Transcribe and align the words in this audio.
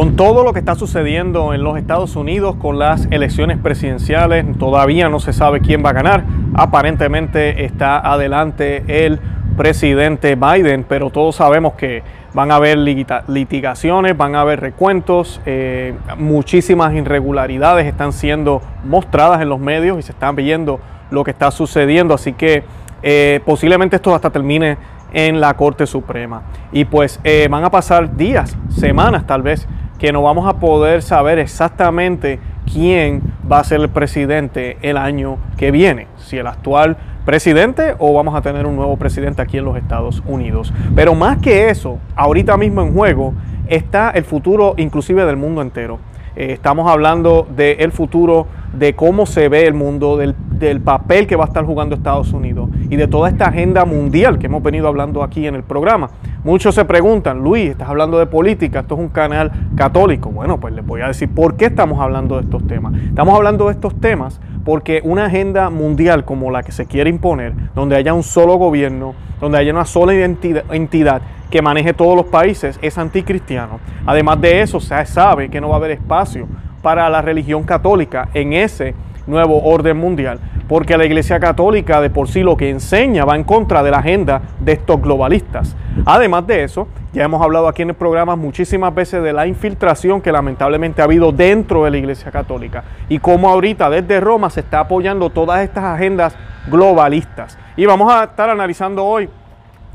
Con 0.00 0.16
todo 0.16 0.44
lo 0.44 0.54
que 0.54 0.60
está 0.60 0.76
sucediendo 0.76 1.52
en 1.52 1.62
los 1.62 1.76
Estados 1.76 2.16
Unidos 2.16 2.56
con 2.56 2.78
las 2.78 3.06
elecciones 3.10 3.58
presidenciales, 3.58 4.46
todavía 4.56 5.10
no 5.10 5.20
se 5.20 5.34
sabe 5.34 5.60
quién 5.60 5.84
va 5.84 5.90
a 5.90 5.92
ganar. 5.92 6.24
Aparentemente 6.54 7.66
está 7.66 7.98
adelante 7.98 8.82
el 9.04 9.20
presidente 9.58 10.36
Biden, 10.36 10.86
pero 10.88 11.10
todos 11.10 11.36
sabemos 11.36 11.74
que 11.74 12.02
van 12.32 12.50
a 12.50 12.54
haber 12.54 12.78
litigaciones, 12.78 14.16
van 14.16 14.36
a 14.36 14.40
haber 14.40 14.60
recuentos, 14.60 15.38
eh, 15.44 15.92
muchísimas 16.16 16.94
irregularidades 16.94 17.86
están 17.86 18.14
siendo 18.14 18.62
mostradas 18.82 19.42
en 19.42 19.50
los 19.50 19.60
medios 19.60 19.98
y 19.98 20.02
se 20.02 20.12
están 20.12 20.34
viendo 20.34 20.80
lo 21.10 21.24
que 21.24 21.30
está 21.30 21.50
sucediendo, 21.50 22.14
así 22.14 22.32
que 22.32 22.64
eh, 23.02 23.40
posiblemente 23.44 23.96
esto 23.96 24.14
hasta 24.14 24.30
termine 24.30 24.78
en 25.12 25.40
la 25.40 25.52
Corte 25.54 25.86
Suprema. 25.86 26.40
Y 26.72 26.86
pues 26.86 27.20
eh, 27.22 27.48
van 27.50 27.64
a 27.64 27.70
pasar 27.70 28.16
días, 28.16 28.56
semanas 28.70 29.26
tal 29.26 29.42
vez, 29.42 29.68
que 30.00 30.12
no 30.12 30.22
vamos 30.22 30.48
a 30.48 30.54
poder 30.54 31.02
saber 31.02 31.38
exactamente 31.38 32.40
quién 32.72 33.22
va 33.50 33.60
a 33.60 33.64
ser 33.64 33.80
el 33.80 33.90
presidente 33.90 34.78
el 34.80 34.96
año 34.96 35.36
que 35.58 35.70
viene, 35.70 36.06
si 36.16 36.38
el 36.38 36.46
actual 36.46 36.96
presidente 37.26 37.94
o 37.98 38.14
vamos 38.14 38.34
a 38.34 38.40
tener 38.40 38.64
un 38.66 38.76
nuevo 38.76 38.96
presidente 38.96 39.42
aquí 39.42 39.58
en 39.58 39.64
los 39.66 39.76
Estados 39.76 40.22
Unidos. 40.26 40.72
Pero 40.96 41.14
más 41.14 41.38
que 41.38 41.68
eso, 41.68 41.98
ahorita 42.16 42.56
mismo 42.56 42.80
en 42.80 42.94
juego 42.94 43.34
está 43.68 44.10
el 44.10 44.24
futuro 44.24 44.74
inclusive 44.78 45.26
del 45.26 45.36
mundo 45.36 45.60
entero. 45.60 45.98
Eh, 46.34 46.52
estamos 46.52 46.90
hablando 46.90 47.46
del 47.54 47.92
futuro 47.92 48.46
de 48.72 48.94
cómo 48.94 49.26
se 49.26 49.50
ve 49.50 49.66
el 49.66 49.74
mundo, 49.74 50.16
del, 50.16 50.34
del, 50.52 50.80
papel 50.80 51.26
que 51.26 51.36
va 51.36 51.44
a 51.44 51.48
estar 51.48 51.64
jugando 51.64 51.94
Estados 51.94 52.32
Unidos 52.32 52.70
y 52.88 52.96
de 52.96 53.08
toda 53.08 53.28
esta 53.28 53.48
agenda 53.48 53.84
mundial 53.84 54.38
que 54.38 54.46
hemos 54.46 54.62
venido 54.62 54.88
hablando 54.88 55.22
aquí 55.22 55.46
en 55.46 55.56
el 55.56 55.64
programa. 55.64 56.08
Muchos 56.42 56.74
se 56.74 56.86
preguntan, 56.86 57.40
Luis, 57.40 57.68
estás 57.68 57.90
hablando 57.90 58.18
de 58.18 58.24
política, 58.24 58.80
esto 58.80 58.94
es 58.94 59.00
un 59.00 59.10
canal 59.10 59.52
católico. 59.76 60.30
Bueno, 60.30 60.58
pues 60.58 60.72
les 60.72 60.86
voy 60.86 61.02
a 61.02 61.08
decir 61.08 61.28
por 61.28 61.56
qué 61.56 61.66
estamos 61.66 62.00
hablando 62.00 62.36
de 62.36 62.44
estos 62.44 62.66
temas. 62.66 62.94
Estamos 62.94 63.34
hablando 63.34 63.66
de 63.66 63.72
estos 63.72 64.00
temas 64.00 64.40
porque 64.64 65.02
una 65.04 65.26
agenda 65.26 65.68
mundial 65.68 66.24
como 66.24 66.50
la 66.50 66.62
que 66.62 66.72
se 66.72 66.86
quiere 66.86 67.10
imponer, 67.10 67.52
donde 67.74 67.96
haya 67.96 68.14
un 68.14 68.22
solo 68.22 68.54
gobierno, 68.54 69.14
donde 69.38 69.58
haya 69.58 69.70
una 69.70 69.84
sola 69.84 70.14
entidad 70.14 71.20
que 71.50 71.60
maneje 71.60 71.92
todos 71.92 72.16
los 72.16 72.26
países, 72.26 72.78
es 72.80 72.96
anticristiano. 72.96 73.78
Además 74.06 74.40
de 74.40 74.62
eso, 74.62 74.80
se 74.80 75.04
sabe 75.04 75.50
que 75.50 75.60
no 75.60 75.68
va 75.68 75.74
a 75.74 75.78
haber 75.78 75.90
espacio 75.90 76.46
para 76.80 77.10
la 77.10 77.20
religión 77.20 77.64
católica 77.64 78.30
en 78.32 78.54
ese 78.54 78.94
nuevo 79.30 79.62
orden 79.62 79.96
mundial, 79.96 80.38
porque 80.68 80.98
la 80.98 81.04
Iglesia 81.04 81.40
Católica 81.40 82.00
de 82.00 82.10
por 82.10 82.28
sí 82.28 82.42
lo 82.42 82.56
que 82.56 82.70
enseña 82.70 83.24
va 83.24 83.36
en 83.36 83.44
contra 83.44 83.82
de 83.82 83.90
la 83.90 83.98
agenda 83.98 84.42
de 84.60 84.72
estos 84.72 85.00
globalistas. 85.00 85.76
Además 86.04 86.46
de 86.46 86.64
eso, 86.64 86.88
ya 87.12 87.24
hemos 87.24 87.42
hablado 87.42 87.66
aquí 87.66 87.82
en 87.82 87.90
el 87.90 87.96
programa 87.96 88.36
muchísimas 88.36 88.94
veces 88.94 89.22
de 89.22 89.32
la 89.32 89.46
infiltración 89.46 90.20
que 90.20 90.30
lamentablemente 90.30 91.02
ha 91.02 91.06
habido 91.06 91.32
dentro 91.32 91.84
de 91.84 91.90
la 91.90 91.98
Iglesia 91.98 92.30
Católica 92.30 92.84
y 93.08 93.18
cómo 93.18 93.48
ahorita 93.48 93.90
desde 93.90 94.20
Roma 94.20 94.50
se 94.50 94.60
está 94.60 94.80
apoyando 94.80 95.30
todas 95.30 95.62
estas 95.62 95.84
agendas 95.84 96.36
globalistas. 96.68 97.58
Y 97.76 97.86
vamos 97.86 98.12
a 98.12 98.24
estar 98.24 98.48
analizando 98.50 99.04
hoy, 99.04 99.28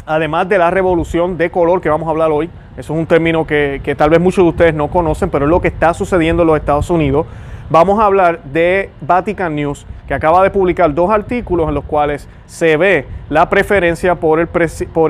además 0.06 0.50
de 0.50 0.58
la 0.58 0.72
revolución 0.72 1.38
de 1.38 1.50
color 1.50 1.80
que 1.80 1.90
vamos 1.90 2.08
a 2.08 2.12
hablar 2.12 2.32
hoy, 2.32 2.50
eso 2.78 2.94
es 2.94 3.00
un 3.00 3.06
término 3.06 3.48
que, 3.48 3.80
que 3.82 3.96
tal 3.96 4.10
vez 4.10 4.20
muchos 4.20 4.44
de 4.44 4.50
ustedes 4.50 4.74
no 4.74 4.90
conocen, 4.90 5.30
pero 5.30 5.46
es 5.46 5.50
lo 5.50 5.62
que 5.62 5.70
está 5.70 5.94
sucediendo 5.94 6.44
en 6.44 6.48
los 6.48 6.58
Estados 6.58 6.90
Unidos 6.90 7.26
vamos 7.70 8.00
a 8.00 8.06
hablar 8.06 8.44
de 8.44 8.90
Vatican 9.02 9.56
News, 9.56 9.86
que 10.08 10.14
acaba 10.14 10.44
de 10.44 10.50
publicar 10.50 10.94
dos 10.94 11.10
artículos 11.10 11.68
en 11.68 11.76
los 11.76 11.84
cuales 11.84 12.28
se 12.46 12.78
ve 12.78 13.08
la 13.30 13.50
preferencia 13.50 14.16
por 14.16 14.40
el, 14.40 14.50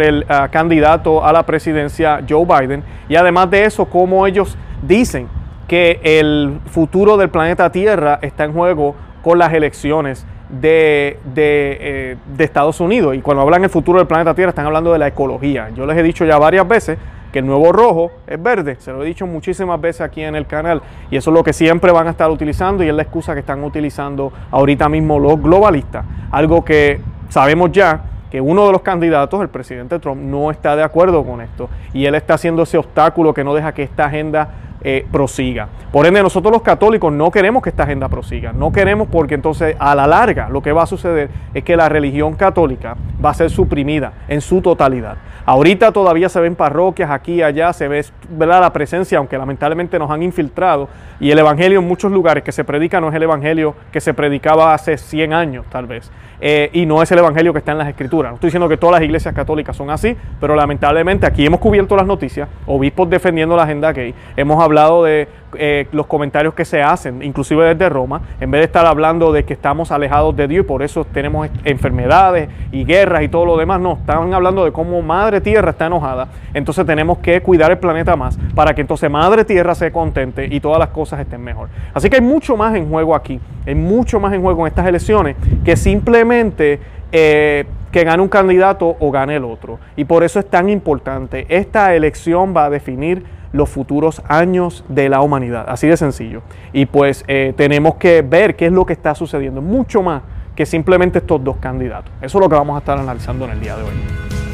el 0.02 0.26
ah, 0.30 0.48
candidato 0.50 1.26
a 1.26 1.34
la 1.34 1.44
presidencia 1.44 2.22
Joe 2.28 2.46
Biden 2.46 2.84
y 3.10 3.16
además 3.16 3.50
de 3.52 3.66
eso, 3.66 3.86
cómo 3.86 4.26
ellos 4.26 4.58
dicen 4.82 5.28
que 5.68 6.00
el 6.04 6.60
futuro 6.68 7.18
del 7.18 7.30
planeta 7.30 7.72
Tierra 7.72 8.20
está 8.22 8.46
en 8.46 8.54
juego 8.54 8.96
con 9.22 9.40
las 9.40 9.54
elecciones 9.54 10.26
de, 10.50 11.20
de, 11.34 11.78
eh, 11.82 12.18
Estados 12.38 12.80
Unidos. 12.80 13.16
Y 13.16 13.22
cuando 13.22 13.42
hablan 13.42 13.62
del 13.62 13.70
futuro 13.70 13.98
del 13.98 14.08
planeta 14.08 14.34
Tierra, 14.36 14.50
están 14.50 14.68
hablando 14.68 14.94
de 14.94 15.00
la 15.00 15.08
ecología. 15.08 15.70
Yo 15.76 15.86
les 15.86 15.98
he 15.98 16.04
dicho 16.04 16.26
ya 16.26 16.38
varias 16.38 16.68
veces 16.68 16.98
que 17.36 17.40
el 17.40 17.46
nuevo 17.48 17.74
rojo 17.74 18.12
es 18.28 18.42
verde. 18.42 18.78
Se 18.80 18.94
lo 18.94 19.04
he 19.04 19.06
dicho 19.06 19.28
muchísimas 19.28 19.82
veces 19.82 20.00
aquí 20.00 20.22
en 20.22 20.38
el 20.38 20.48
canal 20.48 20.82
y 21.12 21.18
eso 21.18 21.32
es 21.32 21.34
lo 21.34 21.44
que 21.44 21.52
siempre 21.52 21.92
van 21.92 22.08
a 22.08 22.12
estar 22.12 22.32
utilizando 22.32 22.82
y 22.82 22.88
es 22.88 22.96
la 22.96 23.02
excusa 23.02 23.34
que 23.34 23.42
están 23.42 23.62
utilizando 23.62 24.32
ahorita 24.52 24.88
mismo 24.88 25.20
los 25.20 25.42
globalistas. 25.42 26.06
Algo 26.32 26.64
que 26.64 27.02
sabemos 27.28 27.74
ya 27.74 28.04
que 28.32 28.40
uno 28.40 28.66
de 28.66 28.72
los 28.72 28.82
candidatos, 28.84 29.42
el 29.42 29.50
presidente 29.50 30.00
Trump, 30.00 30.22
no 30.22 30.50
está 30.50 30.78
de 30.78 30.84
acuerdo 30.84 31.26
con 31.26 31.42
esto 31.42 31.68
y 31.92 32.06
él 32.06 32.16
está 32.16 32.36
haciendo 32.36 32.64
ese 32.64 32.78
obstáculo 32.78 33.34
que 33.34 33.44
no 33.44 33.54
deja 33.54 33.74
que 33.74 33.84
esta 33.84 34.06
agenda 34.06 34.48
eh, 34.88 35.04
prosiga. 35.12 35.68
Por 35.92 36.06
ende, 36.06 36.22
nosotros 36.22 36.54
los 36.54 36.62
católicos 36.62 37.12
no 37.12 37.32
queremos 37.32 37.64
que 37.64 37.70
esta 37.70 37.84
agenda 37.84 38.08
prosiga, 38.08 38.54
no 38.54 38.72
queremos 38.72 39.08
porque 39.08 39.34
entonces 39.34 39.76
a 39.80 39.96
la 39.96 40.06
larga 40.06 40.48
lo 40.48 40.62
que 40.62 40.72
va 40.72 40.84
a 40.84 40.86
suceder 40.86 41.32
es 41.56 41.64
que 41.64 41.76
la 41.76 41.90
religión 41.90 42.36
católica 42.36 42.96
va 43.24 43.32
a 43.32 43.34
ser 43.34 43.50
suprimida 43.50 44.14
en 44.28 44.42
su 44.42 44.62
totalidad. 44.62 45.18
Ahorita 45.48 45.92
todavía 45.92 46.30
se 46.30 46.40
ven 46.40 46.56
parroquias 46.56 47.10
aquí 47.10 47.34
y 47.36 47.42
allá, 47.42 47.74
se 47.74 47.88
ve 47.88 48.06
la 48.38 48.72
presencia, 48.74 49.18
aunque 49.18 49.38
lamentablemente 49.40 49.98
nos 49.98 50.12
han 50.12 50.22
infiltrado, 50.22 50.88
y 51.20 51.32
el 51.32 51.40
Evangelio 51.40 51.80
en 51.80 51.88
muchos 51.88 52.12
lugares 52.12 52.44
que 52.44 52.52
se 52.52 52.64
predica 52.64 53.02
no 53.02 53.10
es 53.10 53.16
el 53.16 53.24
Evangelio 53.24 53.76
que 53.92 54.02
se 54.02 54.14
predicaba 54.14 54.74
hace 54.74 54.98
100 54.98 55.34
años 55.34 55.66
tal 55.70 55.88
vez, 55.88 56.12
eh, 56.42 56.70
y 56.74 56.86
no 56.86 57.02
es 57.02 57.12
el 57.12 57.20
Evangelio 57.20 57.54
que 57.54 57.60
está 57.60 57.72
en 57.72 57.80
las 57.80 57.88
Escrituras. 57.88 58.32
No 58.32 58.36
estoy 58.36 58.50
diciendo 58.50 58.70
que 58.70 58.78
todas 58.78 59.00
las 59.00 59.04
iglesias 59.04 59.34
católicas 59.34 59.76
son 59.76 59.90
así, 59.90 60.16
pero 60.40 60.56
lamentablemente 60.56 61.26
aquí 61.26 61.46
hemos 61.46 61.60
cubierto 61.60 61.96
las 61.96 62.06
noticias, 62.06 62.48
obispos 62.68 63.10
defendiendo 63.10 63.56
la 63.56 63.64
agenda 63.64 63.92
gay, 63.94 64.14
hemos 64.36 64.62
hablado 64.62 64.75
de 64.76 65.28
eh, 65.58 65.88
los 65.92 66.06
comentarios 66.06 66.54
que 66.54 66.66
se 66.66 66.84
hacen, 66.84 67.24
inclusive 67.24 67.74
desde 67.74 67.90
Roma, 67.90 68.22
en 68.42 68.52
vez 68.52 68.60
de 68.60 68.66
estar 68.66 68.86
hablando 68.86 69.32
de 69.32 69.46
que 69.46 69.54
estamos 69.54 69.92
alejados 69.92 70.36
de 70.36 70.48
Dios 70.48 70.66
y 70.66 70.68
por 70.68 70.84
eso 70.84 71.06
tenemos 71.06 71.50
enfermedades 71.64 72.50
y 72.72 72.84
guerras 72.84 73.24
y 73.24 73.30
todo 73.30 73.46
lo 73.46 73.58
demás, 73.58 73.80
no, 73.80 73.94
están 73.94 74.34
hablando 74.34 74.66
de 74.66 74.72
cómo 74.72 75.02
Madre 75.02 75.40
Tierra 75.42 75.72
está 75.72 75.86
enojada, 75.86 76.28
entonces 76.54 76.86
tenemos 76.86 77.20
que 77.20 77.42
cuidar 77.42 77.72
el 77.72 77.78
planeta 77.78 78.16
más 78.16 78.38
para 78.54 78.76
que 78.76 78.82
entonces 78.82 79.10
Madre 79.10 79.46
Tierra 79.46 79.74
se 79.76 79.92
contente 79.92 80.48
y 80.52 80.60
todas 80.60 80.80
las 80.80 80.90
cosas 80.90 81.22
estén 81.22 81.42
mejor. 81.42 81.70
Así 81.94 82.10
que 82.10 82.18
hay 82.18 82.22
mucho 82.22 82.58
más 82.58 82.76
en 82.76 82.90
juego 82.90 83.16
aquí, 83.16 83.40
hay 83.66 83.76
mucho 83.76 84.20
más 84.20 84.34
en 84.34 84.42
juego 84.42 84.62
en 84.62 84.68
estas 84.68 84.88
elecciones 84.88 85.36
que 85.64 85.76
simplemente... 85.76 86.80
Eh, 87.12 87.66
que 87.96 88.04
gane 88.04 88.22
un 88.22 88.28
candidato 88.28 88.98
o 89.00 89.10
gane 89.10 89.38
el 89.38 89.46
otro. 89.46 89.80
Y 89.96 90.04
por 90.04 90.26
eso 90.26 90.38
es 90.38 90.50
tan 90.50 90.68
importante. 90.68 91.46
Esta 91.48 91.96
elección 91.96 92.54
va 92.54 92.66
a 92.66 92.70
definir 92.70 93.24
los 93.56 93.70
futuros 93.70 94.22
años 94.28 94.84
de 94.90 95.10
la 95.10 95.22
humanidad. 95.22 95.66
Así 95.68 95.88
de 95.88 95.98
sencillo. 95.98 96.42
Y 96.74 96.86
pues 96.86 97.24
eh, 97.28 97.54
tenemos 97.56 97.96
que 97.96 98.22
ver 98.22 98.56
qué 98.56 98.68
es 98.68 98.72
lo 98.72 98.86
que 98.86 98.94
está 98.94 99.16
sucediendo. 99.16 99.62
Mucho 99.62 100.02
más 100.02 100.22
que 100.56 100.66
simplemente 100.66 101.20
estos 101.20 101.44
dos 101.44 101.58
candidatos. 101.58 102.12
Eso 102.22 102.38
es 102.38 102.44
lo 102.44 102.50
que 102.50 102.56
vamos 102.56 102.76
a 102.76 102.80
estar 102.80 102.98
analizando 102.98 103.46
en 103.46 103.52
el 103.52 103.60
día 103.60 103.76
de 103.76 103.84
hoy. 103.84 104.45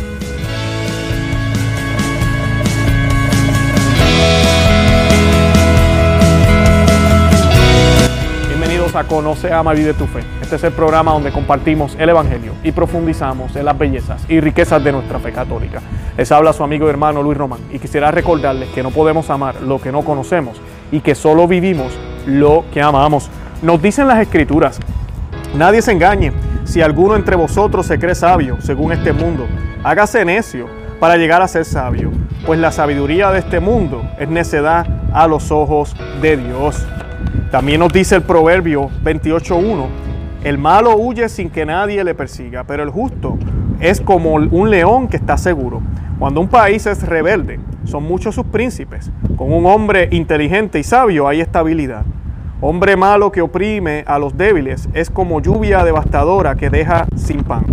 A 8.81 9.03
Conoce, 9.03 9.53
Ama, 9.53 9.74
Vive 9.74 9.94
tu 9.94 10.08
Fe. 10.08 10.22
Este 10.42 10.56
es 10.56 10.64
el 10.64 10.74
programa 10.74 11.12
donde 11.12 11.31
compartimos 11.31 11.96
el 12.00 12.09
Evangelio 12.09 12.53
y 12.64 12.72
profundizamos 12.72 13.56
en 13.56 13.66
las 13.66 13.78
bellezas 13.78 14.25
y 14.28 14.40
riquezas 14.40 14.84
de 14.84 14.92
nuestra 14.92 15.19
fe 15.19 15.31
católica. 15.31 15.81
Les 16.18 16.31
habla 16.31 16.52
su 16.52 16.64
amigo 16.64 16.88
y 16.88 16.90
hermano 16.90 17.22
Luis 17.22 17.38
Román 17.38 17.59
y 17.72 17.78
quisiera 17.78 18.09
recordarles 18.09 18.69
que 18.69 18.81
no 18.81 18.90
podemos 18.90 19.30
amar 19.30 19.62
lo 19.62 19.80
que 19.80 19.92
no 19.92 20.02
conocemos 20.02 20.59
y 20.92 21.02
que 21.02 21.14
solo 21.14 21.47
vivimos 21.47 21.94
lo 22.25 22.66
que 22.74 22.81
amamos. 22.81 23.30
Nos 23.62 23.80
dicen 23.81 24.08
las 24.08 24.19
escrituras, 24.19 24.80
nadie 25.53 25.84
se 25.84 25.92
engañe, 25.92 26.34
si 26.63 26.81
alguno 26.81 27.16
entre 27.16 27.36
vosotros 27.36 27.86
se 27.86 28.00
cree 28.00 28.16
sabio, 28.16 28.58
según 28.62 28.94
este 28.94 29.13
mundo, 29.13 29.46
hágase 29.84 30.25
necio 30.25 30.66
para 31.00 31.18
llegar 31.18 31.44
a 31.44 31.48
ser 31.48 31.66
sabio, 31.66 32.12
pues 32.48 32.59
la 32.59 32.72
sabiduría 32.72 33.30
de 33.31 33.40
este 33.40 33.59
mundo 33.59 34.02
es 34.19 34.28
necedad 34.28 34.88
a 35.13 35.28
los 35.28 35.52
ojos 35.52 35.96
de 36.19 36.38
Dios. 36.38 36.84
También 37.51 37.81
nos 37.81 37.92
dice 37.92 38.15
el 38.15 38.21
proverbio 38.21 38.89
28.1, 39.03 39.86
el 40.45 40.57
malo 40.57 40.95
huye 40.95 41.27
sin 41.27 41.50
que 41.50 41.65
nadie 41.65 42.01
le 42.01 42.15
persiga, 42.15 42.63
pero 42.63 42.81
el 42.81 42.89
justo 42.89 43.38
es 43.81 44.00
como 44.00 44.36
un 44.36 44.69
león 44.69 45.09
que 45.09 45.18
está 45.18 45.38
seguro. 45.38 45.81
Cuando 46.18 46.39
un 46.39 46.48
país 46.48 46.86
es 46.86 47.06
rebelde, 47.06 47.59
son 47.83 48.03
muchos 48.03 48.36
sus 48.36 48.45
príncipes. 48.45 49.12
Con 49.36 49.51
un 49.51 49.65
hombre 49.65 50.07
inteligente 50.12 50.80
y 50.80 50.83
sabio 50.83 51.27
hay 51.27 51.42
estabilidad. 51.42 52.06
Hombre 52.62 52.95
malo 52.95 53.33
que 53.33 53.42
oprime 53.42 54.06
a 54.07 54.18
los 54.18 54.38
débiles 54.38 54.88
es 54.94 55.09
como 55.09 55.42
lluvia 55.42 55.83
devastadora 55.83 56.56
que 56.56 56.69
deja 56.69 57.06
sin 57.18 57.44
pan. 57.44 57.65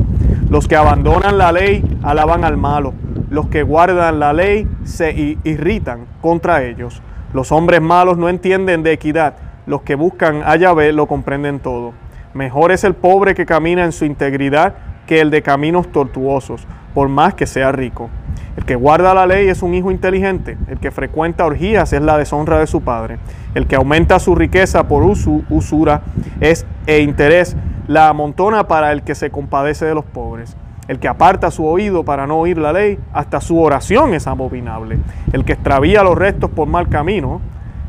Los 0.51 0.67
que 0.67 0.75
abandonan 0.75 1.39
la 1.39 1.53
ley 1.53 1.85
alaban 2.03 2.45
al 2.45 2.57
malo. 2.57 2.95
Los 3.31 3.47
que 3.47 3.63
guardan 3.63 4.19
la 4.19 4.33
ley 4.33 4.67
se 4.83 5.39
irritan 5.45 6.07
contra 6.21 6.65
ellos. 6.65 7.01
Los 7.33 7.53
hombres 7.53 7.81
malos 7.81 8.19
no 8.19 8.29
entienden 8.29 8.83
de 8.83 8.93
equidad 8.93 9.35
los 9.69 9.83
que 9.83 9.95
buscan 9.95 10.43
a 10.45 10.57
Yahvé 10.57 10.93
lo 10.93 11.07
comprenden 11.07 11.61
todo. 11.61 11.93
Mejor 12.33 12.73
es 12.73 12.85
el 12.85 12.95
pobre 12.95 13.35
que 13.35 13.47
camina 13.47 13.85
en 13.85 13.93
su 13.93 14.07
integridad 14.07 14.75
que 15.07 15.21
el 15.21 15.31
de 15.31 15.43
caminos 15.43 15.93
tortuosos, 15.93 16.67
por 16.95 17.09
más 17.09 17.35
que 17.35 17.47
sea 17.47 17.71
rico. 17.71 18.09
El 18.57 18.65
que 18.65 18.75
guarda 18.75 19.13
la 19.13 19.27
ley 19.27 19.49
es 19.49 19.63
un 19.63 19.75
hijo 19.75 19.91
inteligente. 19.91 20.57
El 20.69 20.79
que 20.79 20.91
frecuenta 20.91 21.45
orgías 21.45 21.93
es 21.93 22.01
la 22.01 22.17
deshonra 22.17 22.59
de 22.59 22.67
su 22.67 22.81
padre. 22.81 23.19
El 23.55 23.67
que 23.67 23.77
aumenta 23.77 24.19
su 24.19 24.35
riqueza 24.35 24.89
por 24.89 25.03
usura 25.05 26.01
es 26.41 26.67
e 26.87 27.01
interés 27.01 27.55
la 27.87 28.09
amontona 28.09 28.69
para 28.69 28.93
el 28.93 29.03
que 29.03 29.15
se 29.15 29.31
compadece 29.31 29.85
de 29.85 29.95
los 29.95 30.05
pobres. 30.05 30.57
El 30.89 30.99
que 30.99 31.09
aparta 31.09 31.51
su 31.51 31.67
oído 31.67 32.05
para 32.05 32.27
no 32.27 32.39
oír 32.39 32.57
la 32.57 32.73
ley, 32.73 32.99
hasta 33.13 33.43
su 33.43 33.61
oración 33.61 34.15
es 34.15 34.27
abominable. 34.27 34.99
El 35.33 35.45
que 35.45 35.53
extravía 35.53 36.03
los 36.03 36.17
restos 36.17 36.51
por 36.51 36.67
mal 36.67 36.89
camino, 36.89 37.43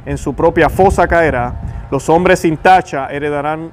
en 0.06 0.18
su 0.18 0.34
propia 0.34 0.70
fosa 0.70 1.08
caerá. 1.08 1.88
Los 1.92 2.10
hombres 2.10 2.40
sin 2.40 2.58
tacha 2.58 3.08
heredarán 3.12 3.72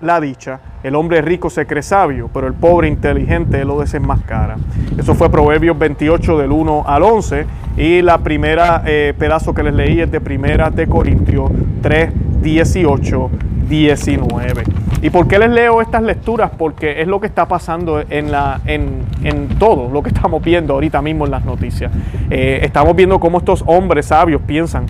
la 0.00 0.20
dicha. 0.20 0.60
El 0.82 0.94
hombre 0.94 1.22
rico 1.22 1.50
se 1.50 1.66
cree 1.66 1.82
sabio, 1.82 2.30
pero 2.32 2.46
el 2.46 2.54
pobre 2.54 2.88
inteligente 2.88 3.64
lo 3.64 3.80
desenmascara. 3.80 4.56
Eso 4.96 5.14
fue 5.14 5.30
Proverbios 5.30 5.78
28 5.78 6.38
del 6.38 6.52
1 6.52 6.84
al 6.86 7.02
11 7.02 7.46
y 7.76 8.02
la 8.02 8.18
primera 8.18 8.82
eh, 8.86 9.14
pedazo 9.18 9.54
que 9.54 9.62
les 9.62 9.74
leí 9.74 10.00
es 10.00 10.10
de 10.10 10.20
Primera 10.20 10.70
de 10.70 10.86
Corintios 10.86 11.50
3, 11.82 12.10
18, 12.42 13.30
19. 13.68 14.64
¿Y 15.00 15.10
por 15.10 15.28
qué 15.28 15.38
les 15.38 15.50
leo 15.50 15.80
estas 15.80 16.02
lecturas? 16.02 16.50
Porque 16.56 17.00
es 17.00 17.06
lo 17.06 17.20
que 17.20 17.26
está 17.26 17.46
pasando 17.46 18.02
en, 18.08 18.32
la, 18.32 18.60
en, 18.66 19.02
en 19.22 19.48
todo 19.58 19.90
lo 19.90 20.02
que 20.02 20.08
estamos 20.08 20.42
viendo 20.42 20.74
ahorita 20.74 21.02
mismo 21.02 21.24
en 21.24 21.30
las 21.30 21.44
noticias. 21.44 21.92
Eh, 22.30 22.60
estamos 22.62 22.96
viendo 22.96 23.20
cómo 23.20 23.38
estos 23.38 23.62
hombres 23.66 24.06
sabios 24.06 24.42
piensan 24.42 24.86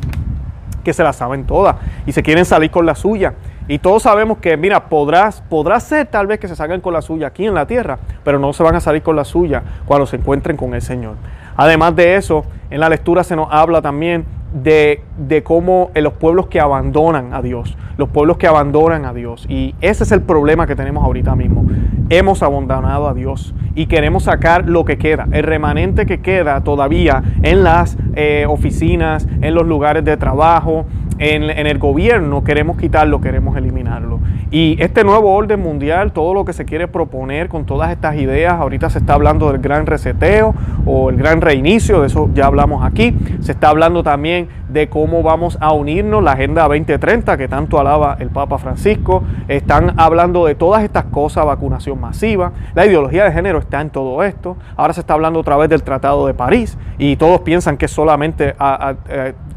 que 0.88 0.94
se 0.94 1.04
la 1.04 1.12
saben 1.12 1.44
todas 1.44 1.76
y 2.06 2.12
se 2.12 2.22
quieren 2.22 2.46
salir 2.46 2.70
con 2.70 2.86
la 2.86 2.94
suya. 2.94 3.34
Y 3.68 3.78
todos 3.78 4.04
sabemos 4.04 4.38
que, 4.38 4.56
mira, 4.56 4.88
podrás, 4.88 5.42
podrá 5.42 5.78
ser 5.80 6.06
tal 6.06 6.26
vez 6.26 6.40
que 6.40 6.48
se 6.48 6.56
salgan 6.56 6.80
con 6.80 6.94
la 6.94 7.02
suya 7.02 7.26
aquí 7.26 7.44
en 7.44 7.52
la 7.52 7.66
tierra, 7.66 7.98
pero 8.24 8.38
no 8.38 8.54
se 8.54 8.62
van 8.62 8.74
a 8.74 8.80
salir 8.80 9.02
con 9.02 9.14
la 9.14 9.26
suya 9.26 9.62
cuando 9.84 10.06
se 10.06 10.16
encuentren 10.16 10.56
con 10.56 10.72
el 10.72 10.80
Señor. 10.80 11.16
Además 11.58 11.94
de 11.94 12.16
eso, 12.16 12.46
en 12.70 12.80
la 12.80 12.88
lectura 12.88 13.22
se 13.22 13.36
nos 13.36 13.48
habla 13.50 13.82
también 13.82 14.24
de, 14.52 15.02
de 15.18 15.42
cómo 15.42 15.90
en 15.94 16.04
los 16.04 16.14
pueblos 16.14 16.46
que 16.46 16.60
abandonan 16.60 17.34
a 17.34 17.42
Dios, 17.42 17.76
los 17.96 18.08
pueblos 18.08 18.38
que 18.38 18.46
abandonan 18.46 19.04
a 19.04 19.12
Dios. 19.12 19.46
Y 19.48 19.74
ese 19.80 20.04
es 20.04 20.12
el 20.12 20.22
problema 20.22 20.66
que 20.66 20.76
tenemos 20.76 21.04
ahorita 21.04 21.34
mismo. 21.34 21.64
Hemos 22.10 22.42
abandonado 22.42 23.08
a 23.08 23.14
Dios 23.14 23.54
y 23.74 23.86
queremos 23.86 24.24
sacar 24.24 24.68
lo 24.68 24.84
que 24.84 24.98
queda, 24.98 25.28
el 25.32 25.42
remanente 25.42 26.06
que 26.06 26.20
queda 26.20 26.62
todavía 26.62 27.22
en 27.42 27.62
las 27.62 27.96
eh, 28.14 28.46
oficinas, 28.48 29.26
en 29.40 29.54
los 29.54 29.66
lugares 29.66 30.04
de 30.04 30.16
trabajo, 30.16 30.86
en, 31.18 31.66
el 31.66 31.78
gobierno, 31.78 32.44
queremos 32.44 32.76
quitarlo, 32.76 33.20
queremos 33.20 33.56
eliminarlo. 33.56 34.20
Y 34.50 34.76
este 34.80 35.04
nuevo 35.04 35.34
orden 35.34 35.60
mundial, 35.60 36.12
todo 36.12 36.32
lo 36.34 36.44
que 36.44 36.52
se 36.52 36.64
quiere 36.64 36.88
proponer 36.88 37.48
con 37.48 37.66
todas 37.66 37.90
estas 37.90 38.16
ideas, 38.16 38.54
ahorita 38.54 38.88
se 38.90 38.98
está 38.98 39.14
hablando 39.14 39.50
del 39.50 39.60
gran 39.60 39.86
reseteo 39.86 40.54
o 40.86 41.10
el 41.10 41.16
gran 41.16 41.40
reinicio, 41.40 42.00
de 42.00 42.06
eso 42.06 42.30
ya 42.34 42.46
hablamos 42.46 42.84
aquí, 42.84 43.14
se 43.40 43.52
está 43.52 43.68
hablando 43.68 44.02
también 44.02 44.48
de 44.68 44.88
cómo 44.88 45.22
vamos 45.22 45.58
a 45.60 45.72
unirnos, 45.72 46.22
la 46.22 46.32
Agenda 46.32 46.62
2030 46.62 47.36
que 47.36 47.48
tanto 47.48 47.78
alaba 47.78 48.16
el 48.20 48.30
Papa 48.30 48.58
Francisco, 48.58 49.22
están 49.48 49.94
hablando 49.98 50.46
de 50.46 50.54
todas 50.54 50.82
estas 50.84 51.04
cosas, 51.04 51.46
vacunación 51.46 52.00
masiva, 52.00 52.52
la 52.74 52.86
ideología 52.86 53.24
de 53.24 53.32
género 53.32 53.58
está 53.58 53.80
en 53.80 53.90
todo 53.90 54.22
esto, 54.22 54.56
ahora 54.76 54.92
se 54.92 55.00
está 55.00 55.14
hablando 55.14 55.40
otra 55.40 55.56
vez 55.56 55.68
del 55.68 55.82
Tratado 55.82 56.26
de 56.26 56.34
París 56.34 56.76
y 56.98 57.16
todos 57.16 57.40
piensan 57.40 57.76
que 57.76 57.88
solamente 57.88 58.54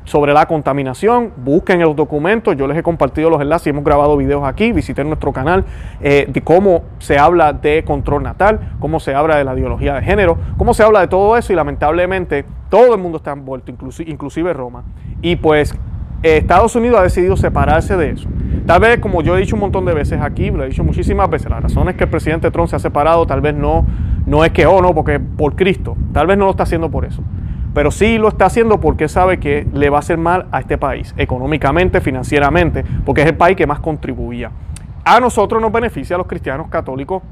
sobre 0.03 0.33
la 0.33 0.45
contaminación, 0.47 1.31
busquen 1.37 1.79
los 1.79 1.95
documentos, 1.95 2.55
yo 2.57 2.67
les 2.67 2.77
he 2.77 2.83
compartido 2.83 3.29
los 3.29 3.41
enlaces, 3.41 3.67
hemos 3.67 3.83
grabado 3.83 4.17
videos 4.17 4.43
aquí, 4.43 4.71
visiten 4.71 5.07
nuestro 5.07 5.31
canal 5.31 5.63
eh, 6.01 6.25
de 6.27 6.41
cómo 6.41 6.83
se 6.99 7.17
habla 7.17 7.53
de 7.53 7.83
control 7.83 8.23
natal, 8.23 8.73
cómo 8.79 8.99
se 8.99 9.13
habla 9.13 9.37
de 9.37 9.43
la 9.43 9.53
ideología 9.53 9.93
de 9.95 10.01
género, 10.01 10.37
cómo 10.57 10.73
se 10.73 10.83
habla 10.83 11.01
de 11.01 11.07
todo 11.07 11.37
eso 11.37 11.53
y 11.53 11.55
lamentablemente 11.55 12.45
todo 12.71 12.95
el 12.95 13.01
mundo 13.01 13.17
está 13.17 13.33
envuelto, 13.33 13.71
inclusive 14.07 14.53
Roma. 14.53 14.83
Y 15.21 15.35
pues 15.35 15.75
Estados 16.23 16.75
Unidos 16.75 16.99
ha 16.99 17.03
decidido 17.03 17.35
separarse 17.35 17.97
de 17.97 18.11
eso. 18.11 18.29
Tal 18.65 18.79
vez, 18.79 18.99
como 18.99 19.21
yo 19.21 19.35
he 19.35 19.41
dicho 19.41 19.55
un 19.55 19.59
montón 19.59 19.85
de 19.85 19.93
veces 19.93 20.21
aquí, 20.21 20.49
lo 20.49 20.63
he 20.63 20.69
dicho 20.69 20.83
muchísimas 20.83 21.29
veces, 21.29 21.49
la 21.49 21.59
razón 21.59 21.89
es 21.89 21.95
que 21.95 22.05
el 22.05 22.09
presidente 22.09 22.49
Trump 22.49 22.69
se 22.69 22.77
ha 22.77 22.79
separado, 22.79 23.27
tal 23.27 23.41
vez 23.41 23.53
no, 23.53 23.85
no 24.25 24.45
es 24.45 24.51
que, 24.51 24.65
oh 24.65 24.81
no, 24.81 24.95
porque 24.95 25.19
por 25.19 25.55
Cristo, 25.55 25.97
tal 26.13 26.27
vez 26.27 26.37
no 26.37 26.45
lo 26.45 26.51
está 26.51 26.63
haciendo 26.63 26.89
por 26.89 27.03
eso 27.05 27.21
pero 27.73 27.89
sí 27.89 28.17
lo 28.17 28.27
está 28.27 28.45
haciendo 28.45 28.79
porque 28.79 29.07
sabe 29.07 29.39
que 29.39 29.65
le 29.73 29.89
va 29.89 29.97
a 29.97 29.99
hacer 29.99 30.17
mal 30.17 30.47
a 30.51 30.59
este 30.59 30.77
país, 30.77 31.13
económicamente, 31.17 32.01
financieramente, 32.01 32.83
porque 33.05 33.21
es 33.21 33.27
el 33.27 33.35
país 33.35 33.55
que 33.55 33.65
más 33.65 33.79
contribuía. 33.79 34.51
A 35.05 35.19
nosotros 35.19 35.61
nos 35.61 35.71
beneficia 35.71 36.15
a 36.15 36.17
los 36.17 36.27
cristianos 36.27 36.67
católicos 36.67 37.23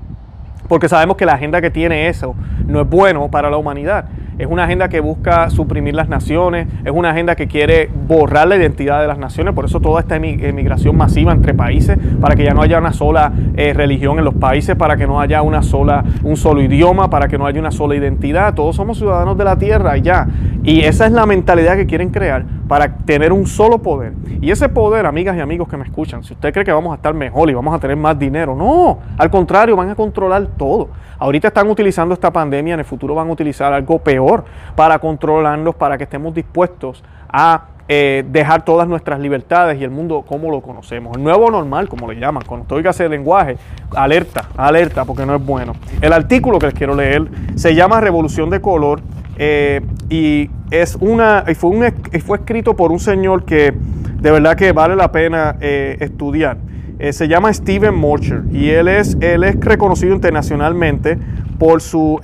porque 0.67 0.87
sabemos 0.87 1.17
que 1.17 1.25
la 1.25 1.33
agenda 1.33 1.61
que 1.61 1.71
tiene 1.71 2.07
eso 2.07 2.35
no 2.65 2.81
es 2.81 2.89
bueno 2.89 3.29
para 3.29 3.49
la 3.49 3.57
humanidad. 3.57 4.05
Es 4.39 4.47
una 4.49 4.63
agenda 4.63 4.87
que 4.87 5.01
busca 5.01 5.49
suprimir 5.49 5.93
las 5.95 6.07
naciones, 6.07 6.67
es 6.85 6.91
una 6.93 7.09
agenda 7.09 7.35
que 7.35 7.47
quiere 7.47 7.89
borrar 8.07 8.47
la 8.47 8.55
identidad 8.55 9.01
de 9.01 9.07
las 9.07 9.17
naciones, 9.17 9.53
por 9.53 9.65
eso 9.65 9.81
toda 9.81 9.99
esta 9.99 10.15
emigración 10.15 10.95
masiva 10.95 11.33
entre 11.33 11.53
países, 11.53 11.97
para 12.21 12.37
que 12.37 12.45
ya 12.45 12.53
no 12.53 12.61
haya 12.61 12.79
una 12.79 12.93
sola 12.93 13.33
eh, 13.57 13.73
religión 13.73 14.17
en 14.17 14.23
los 14.23 14.35
países, 14.35 14.77
para 14.77 14.95
que 14.95 15.05
no 15.05 15.19
haya 15.19 15.41
una 15.41 15.61
sola, 15.61 16.05
un 16.23 16.37
solo 16.37 16.61
idioma, 16.61 17.09
para 17.09 17.27
que 17.27 17.37
no 17.37 17.45
haya 17.45 17.59
una 17.59 17.71
sola 17.71 17.95
identidad. 17.95 18.53
Todos 18.53 18.77
somos 18.77 18.97
ciudadanos 18.97 19.37
de 19.37 19.43
la 19.43 19.57
tierra 19.57 19.97
y 19.97 20.03
ya. 20.03 20.25
Y 20.63 20.85
esa 20.85 21.05
es 21.05 21.11
la 21.11 21.25
mentalidad 21.25 21.75
que 21.75 21.85
quieren 21.85 22.09
crear 22.09 22.45
para 22.69 22.87
tener 22.97 23.33
un 23.33 23.47
solo 23.47 23.79
poder. 23.79 24.13
Y 24.41 24.51
ese 24.51 24.69
poder, 24.69 25.07
amigas 25.07 25.35
y 25.35 25.39
amigos 25.39 25.67
que 25.67 25.75
me 25.75 25.85
escuchan, 25.85 26.23
si 26.23 26.33
usted 26.33 26.53
cree 26.53 26.63
que 26.63 26.71
vamos 26.71 26.91
a 26.91 26.97
estar 26.97 27.15
mejor 27.15 27.49
y 27.49 27.55
vamos 27.55 27.73
a 27.73 27.79
tener 27.79 27.97
más 27.97 28.17
dinero, 28.17 28.55
no, 28.55 28.99
al 29.17 29.31
contrario, 29.31 29.75
van 29.75 29.89
a 29.89 29.95
controlar 29.95 30.45
todo. 30.55 30.89
Ahorita 31.17 31.47
están 31.47 31.67
utilizando 31.67 32.13
esta 32.13 32.31
pandemia, 32.31 32.75
en 32.75 32.79
el 32.81 32.85
futuro 32.85 33.15
van 33.15 33.27
a 33.27 33.31
utilizar 33.31 33.73
algo 33.73 33.97
peor 33.97 34.45
para 34.75 34.99
controlarnos, 34.99 35.73
para 35.73 35.97
que 35.97 36.03
estemos 36.03 36.31
dispuestos 36.31 37.03
a 37.27 37.63
eh, 37.87 38.23
dejar 38.29 38.63
todas 38.63 38.87
nuestras 38.87 39.19
libertades 39.19 39.81
y 39.81 39.83
el 39.83 39.89
mundo 39.89 40.23
como 40.27 40.51
lo 40.51 40.61
conocemos. 40.61 41.17
El 41.17 41.23
nuevo 41.23 41.49
normal, 41.49 41.89
como 41.89 42.07
le 42.07 42.19
llaman. 42.19 42.43
Cuando 42.45 42.61
estoy 42.65 42.87
ese 42.87 43.09
lenguaje, 43.09 43.57
alerta, 43.95 44.45
alerta, 44.55 45.05
porque 45.05 45.25
no 45.25 45.35
es 45.35 45.43
bueno. 45.43 45.73
El 45.99 46.13
artículo 46.13 46.59
que 46.59 46.67
les 46.67 46.75
quiero 46.75 46.93
leer 46.93 47.27
se 47.55 47.73
llama 47.73 47.99
Revolución 47.99 48.51
de 48.51 48.61
Color 48.61 49.01
eh, 49.41 49.79
y 50.09 50.49
es 50.69 50.97
una, 50.99 51.45
fue, 51.55 51.69
un, 51.69 51.85
fue 52.25 52.37
escrito 52.39 52.75
por 52.75 52.91
un 52.91 52.99
señor 52.99 53.45
que 53.45 53.73
de 54.21 54.31
verdad 54.31 54.57
que 54.57 54.73
vale 54.73 54.97
la 54.97 55.13
pena 55.13 55.55
eh, 55.61 55.95
estudiar. 56.01 56.57
Eh, 56.99 57.13
se 57.13 57.29
llama 57.29 57.53
Steven 57.53 57.95
Morcher 57.95 58.43
y 58.51 58.69
él 58.69 58.89
es, 58.89 59.17
él 59.21 59.45
es 59.45 59.57
reconocido 59.61 60.13
internacionalmente 60.13 61.17
por, 61.57 61.81
su, 61.81 62.19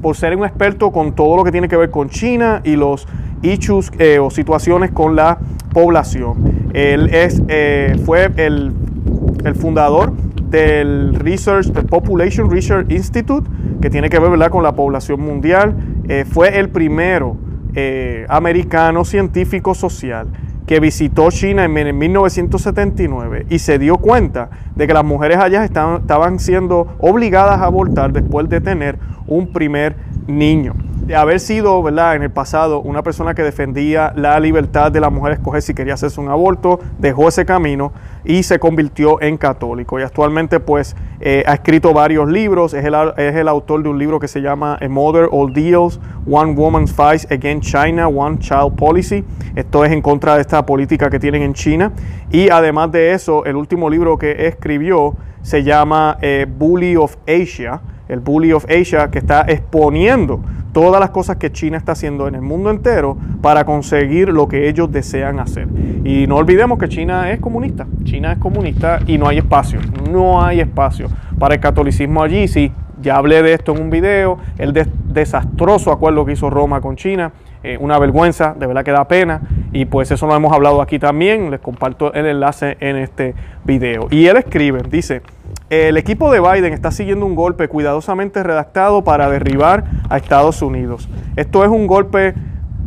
por 0.00 0.16
ser 0.16 0.36
un 0.36 0.44
experto 0.44 0.92
con 0.92 1.14
todo 1.16 1.36
lo 1.36 1.44
que 1.44 1.50
tiene 1.50 1.68
que 1.68 1.76
ver 1.76 1.90
con 1.90 2.08
China 2.08 2.60
y 2.62 2.76
los 2.76 3.08
issues 3.42 3.90
o 4.20 4.30
situaciones 4.30 4.92
con 4.92 5.16
la 5.16 5.38
población. 5.72 6.70
Él 6.72 7.10
es, 7.12 7.42
fue 8.04 8.30
el, 8.36 8.72
el 9.44 9.54
fundador 9.56 10.12
del 10.50 11.14
Research, 11.14 11.66
del 11.66 11.86
Population 11.86 12.50
Research 12.50 12.90
Institute, 12.90 13.48
que 13.80 13.90
tiene 13.90 14.08
que 14.08 14.18
ver 14.18 14.30
¿verdad? 14.30 14.50
con 14.50 14.62
la 14.62 14.74
población 14.74 15.20
mundial. 15.20 15.74
Eh, 16.08 16.24
fue 16.24 16.58
el 16.58 16.68
primero 16.68 17.36
eh, 17.74 18.26
americano 18.28 19.04
científico 19.04 19.74
social 19.74 20.28
que 20.66 20.80
visitó 20.80 21.30
China 21.30 21.64
en, 21.64 21.98
1979 21.98 23.46
y 23.50 23.58
se 23.58 23.78
dio 23.78 23.98
cuenta 23.98 24.50
de 24.74 24.86
que 24.86 24.94
las 24.94 25.04
mujeres 25.04 25.38
allá 25.38 25.64
estaban 25.64 26.38
siendo 26.38 26.96
obligadas 26.98 27.60
a 27.60 27.66
abortar 27.66 28.12
después 28.12 28.48
de 28.48 28.60
tener 28.60 28.98
un 29.26 29.52
primer 29.52 29.96
niño 30.26 30.74
de 31.06 31.14
haber 31.14 31.38
sido, 31.38 31.80
¿verdad?, 31.84 32.16
en 32.16 32.22
el 32.24 32.30
pasado 32.30 32.80
una 32.80 33.02
persona 33.04 33.34
que 33.34 33.42
defendía 33.42 34.12
la 34.16 34.40
libertad 34.40 34.90
de 34.90 34.98
la 34.98 35.08
mujer 35.08 35.34
escoger 35.34 35.62
si 35.62 35.72
quería 35.72 35.94
hacerse 35.94 36.20
un 36.20 36.28
aborto, 36.28 36.80
dejó 36.98 37.28
ese 37.28 37.46
camino 37.46 37.92
y 38.24 38.42
se 38.42 38.58
convirtió 38.58 39.22
en 39.22 39.36
católico. 39.36 40.00
Y 40.00 40.02
actualmente, 40.02 40.58
pues, 40.58 40.96
eh, 41.20 41.44
ha 41.46 41.54
escrito 41.54 41.92
varios 41.92 42.28
libros. 42.28 42.74
Es 42.74 42.84
el, 42.84 42.94
es 43.16 43.36
el, 43.36 43.46
autor 43.46 43.84
de 43.84 43.88
un 43.88 44.00
libro 44.00 44.18
que 44.18 44.26
se 44.26 44.42
llama 44.42 44.78
A 44.80 44.88
Mother 44.88 45.28
All 45.30 45.52
Deals, 45.52 46.00
One 46.28 46.54
Woman's 46.54 46.92
Fight 46.92 47.30
Against 47.30 47.70
China, 47.70 48.08
One 48.08 48.38
Child 48.40 48.74
Policy. 48.74 49.24
Esto 49.54 49.84
es 49.84 49.92
en 49.92 50.02
contra 50.02 50.34
de 50.34 50.40
esta 50.40 50.66
política 50.66 51.08
que 51.08 51.20
tienen 51.20 51.42
en 51.42 51.54
China. 51.54 51.92
Y 52.32 52.48
además 52.48 52.90
de 52.90 53.12
eso, 53.12 53.44
el 53.44 53.54
último 53.54 53.88
libro 53.88 54.18
que 54.18 54.48
escribió 54.48 55.14
se 55.42 55.62
llama 55.62 56.18
eh, 56.20 56.46
Bully 56.48 56.96
of 56.96 57.16
Asia 57.28 57.80
el 58.08 58.20
Bully 58.20 58.52
of 58.52 58.66
Asia, 58.70 59.10
que 59.10 59.18
está 59.18 59.44
exponiendo 59.48 60.40
todas 60.72 61.00
las 61.00 61.10
cosas 61.10 61.36
que 61.36 61.50
China 61.50 61.78
está 61.78 61.92
haciendo 61.92 62.28
en 62.28 62.34
el 62.34 62.42
mundo 62.42 62.70
entero 62.70 63.16
para 63.40 63.64
conseguir 63.64 64.28
lo 64.28 64.46
que 64.46 64.68
ellos 64.68 64.92
desean 64.92 65.40
hacer. 65.40 65.66
Y 66.04 66.26
no 66.26 66.36
olvidemos 66.36 66.78
que 66.78 66.88
China 66.88 67.30
es 67.30 67.40
comunista, 67.40 67.86
China 68.04 68.32
es 68.32 68.38
comunista 68.38 69.00
y 69.06 69.16
no 69.16 69.26
hay 69.26 69.38
espacio, 69.38 69.80
no 70.10 70.42
hay 70.42 70.60
espacio 70.60 71.08
para 71.38 71.54
el 71.54 71.60
catolicismo 71.60 72.22
allí. 72.22 72.46
Sí, 72.46 72.72
ya 73.00 73.16
hablé 73.16 73.42
de 73.42 73.54
esto 73.54 73.74
en 73.74 73.82
un 73.82 73.90
video, 73.90 74.38
el 74.58 74.72
desastroso 75.08 75.92
acuerdo 75.92 76.24
que 76.26 76.32
hizo 76.32 76.50
Roma 76.50 76.80
con 76.80 76.96
China, 76.96 77.32
eh, 77.62 77.78
una 77.80 77.98
vergüenza, 77.98 78.54
de 78.58 78.66
verdad 78.66 78.84
que 78.84 78.92
da 78.92 79.08
pena, 79.08 79.40
y 79.72 79.86
pues 79.86 80.10
eso 80.10 80.26
lo 80.26 80.34
hemos 80.34 80.52
hablado 80.52 80.82
aquí 80.82 80.98
también, 80.98 81.50
les 81.50 81.60
comparto 81.60 82.12
el 82.12 82.26
enlace 82.26 82.76
en 82.80 82.96
este 82.96 83.34
video. 83.64 84.08
Y 84.10 84.26
él 84.26 84.36
escribe, 84.36 84.82
dice, 84.90 85.22
el 85.68 85.96
equipo 85.96 86.30
de 86.30 86.38
Biden 86.40 86.72
está 86.72 86.92
siguiendo 86.92 87.26
un 87.26 87.34
golpe 87.34 87.66
cuidadosamente 87.66 88.42
redactado 88.42 89.02
para 89.02 89.28
derribar 89.28 89.84
a 90.08 90.16
Estados 90.16 90.62
Unidos. 90.62 91.08
Esto 91.34 91.64
es 91.64 91.70
un 91.70 91.88
golpe 91.88 92.34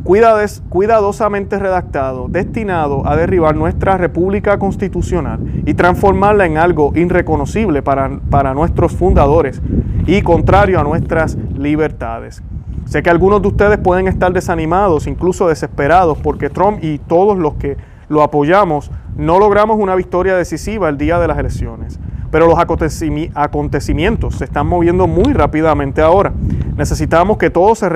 cuidadosamente 0.04 1.60
redactado, 1.60 2.28
destinado 2.30 3.06
a 3.06 3.18
derribar 3.18 3.58
nuestra 3.58 3.98
república 3.98 4.58
constitucional 4.58 5.40
y 5.66 5.74
transformarla 5.74 6.46
en 6.46 6.58
algo 6.58 6.94
irreconocible 6.96 7.82
para, 7.82 8.18
para 8.30 8.54
nuestros 8.54 8.96
fundadores 8.96 9.62
y 10.08 10.22
contrario 10.22 10.80
a 10.80 10.84
nuestras 10.84 11.38
libertades. 11.58 12.42
Sé 12.86 13.04
que 13.04 13.10
algunos 13.10 13.42
de 13.42 13.50
ustedes 13.50 13.78
pueden 13.78 14.08
estar 14.08 14.32
desanimados, 14.32 15.06
incluso 15.06 15.50
desesperados, 15.50 16.18
porque 16.18 16.50
Trump 16.50 16.82
y 16.82 16.98
todos 16.98 17.38
los 17.38 17.56
que 17.56 17.76
lo 18.08 18.24
apoyamos 18.24 18.90
no 19.18 19.38
logramos 19.38 19.78
una 19.78 19.96
victoria 19.96 20.36
decisiva 20.36 20.88
el 20.88 20.98
día 20.98 21.20
de 21.20 21.28
las 21.28 21.38
elecciones. 21.38 22.00
Pero 22.32 22.48
los 22.48 22.58
acontecimientos 22.60 24.36
se 24.36 24.46
están 24.46 24.68
moviendo 24.68 25.08
muy 25.08 25.34
rápidamente 25.34 26.02
ahora. 26.02 26.32
Necesitamos 26.78 27.38
que 27.38 27.50
todos 27.50 27.80
se, 27.80 27.90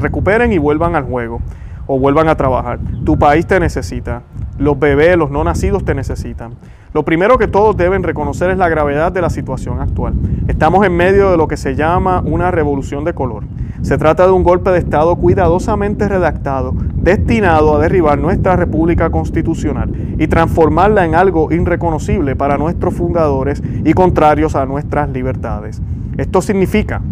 recuperen 0.00 0.52
y 0.52 0.58
vuelvan 0.58 0.96
al 0.96 1.04
juego 1.04 1.40
o 1.86 1.98
vuelvan 1.98 2.28
a 2.28 2.36
trabajar. 2.36 2.78
Tu 3.04 3.18
país 3.18 3.46
te 3.46 3.60
necesita. 3.60 4.22
Los 4.58 4.78
bebés, 4.78 5.16
los 5.16 5.30
no 5.30 5.42
nacidos 5.42 5.84
te 5.84 5.94
necesitan. 5.94 6.54
Lo 6.92 7.04
primero 7.04 7.38
que 7.38 7.48
todos 7.48 7.76
deben 7.76 8.04
reconocer 8.04 8.50
es 8.50 8.56
la 8.56 8.68
gravedad 8.68 9.10
de 9.10 9.20
la 9.20 9.28
situación 9.28 9.80
actual. 9.80 10.14
Estamos 10.46 10.86
en 10.86 10.96
medio 10.96 11.32
de 11.32 11.36
lo 11.36 11.48
que 11.48 11.56
se 11.56 11.74
llama 11.74 12.22
una 12.24 12.52
revolución 12.52 13.04
de 13.04 13.14
color. 13.14 13.42
Se 13.82 13.98
trata 13.98 14.26
de 14.26 14.32
un 14.32 14.44
golpe 14.44 14.70
de 14.70 14.78
Estado 14.78 15.16
cuidadosamente 15.16 16.08
redactado, 16.08 16.72
destinado 16.94 17.74
a 17.74 17.80
derribar 17.80 18.18
nuestra 18.18 18.54
República 18.54 19.10
Constitucional 19.10 19.90
y 20.18 20.28
transformarla 20.28 21.04
en 21.04 21.16
algo 21.16 21.50
irreconocible 21.50 22.36
para 22.36 22.58
nuestros 22.58 22.94
fundadores 22.94 23.60
y 23.84 23.92
contrarios 23.92 24.54
a 24.54 24.64
nuestras 24.64 25.10
libertades. 25.10 25.82
Esto 26.16 26.40
significa 26.42 27.02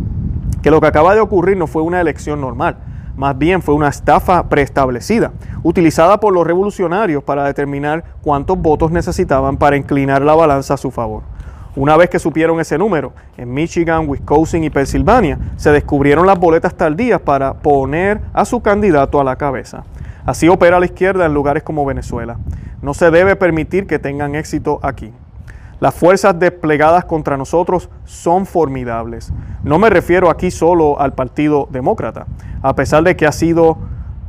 que 0.62 0.70
lo 0.70 0.80
que 0.80 0.86
acaba 0.86 1.14
de 1.14 1.20
ocurrir 1.20 1.56
no 1.56 1.66
fue 1.66 1.82
una 1.82 2.00
elección 2.00 2.40
normal, 2.40 2.76
más 3.16 3.36
bien 3.36 3.62
fue 3.62 3.74
una 3.74 3.88
estafa 3.88 4.48
preestablecida, 4.48 5.32
utilizada 5.62 6.18
por 6.18 6.32
los 6.32 6.46
revolucionarios 6.46 7.22
para 7.22 7.44
determinar 7.44 8.04
cuántos 8.22 8.58
votos 8.58 8.90
necesitaban 8.90 9.56
para 9.56 9.76
inclinar 9.76 10.22
la 10.22 10.34
balanza 10.34 10.74
a 10.74 10.78
su 10.78 10.90
favor. 10.90 11.22
Una 11.74 11.96
vez 11.96 12.10
que 12.10 12.18
supieron 12.18 12.60
ese 12.60 12.76
número, 12.76 13.14
en 13.38 13.52
Michigan, 13.52 14.06
Wisconsin 14.06 14.62
y 14.64 14.70
Pensilvania 14.70 15.38
se 15.56 15.72
descubrieron 15.72 16.26
las 16.26 16.38
boletas 16.38 16.74
tardías 16.74 17.20
para 17.20 17.54
poner 17.54 18.20
a 18.34 18.44
su 18.44 18.60
candidato 18.60 19.20
a 19.20 19.24
la 19.24 19.36
cabeza. 19.36 19.84
Así 20.26 20.48
opera 20.48 20.78
la 20.78 20.86
izquierda 20.86 21.24
en 21.24 21.32
lugares 21.32 21.62
como 21.62 21.86
Venezuela. 21.86 22.38
No 22.82 22.94
se 22.94 23.10
debe 23.10 23.36
permitir 23.36 23.86
que 23.86 23.98
tengan 23.98 24.34
éxito 24.34 24.80
aquí. 24.82 25.12
Las 25.82 25.96
fuerzas 25.96 26.38
desplegadas 26.38 27.06
contra 27.06 27.36
nosotros 27.36 27.90
son 28.04 28.46
formidables. 28.46 29.32
No 29.64 29.80
me 29.80 29.90
refiero 29.90 30.30
aquí 30.30 30.52
solo 30.52 31.00
al 31.00 31.12
Partido 31.12 31.66
Demócrata, 31.72 32.28
a 32.62 32.76
pesar 32.76 33.02
de 33.02 33.16
que 33.16 33.26
ha 33.26 33.32
sido 33.32 33.78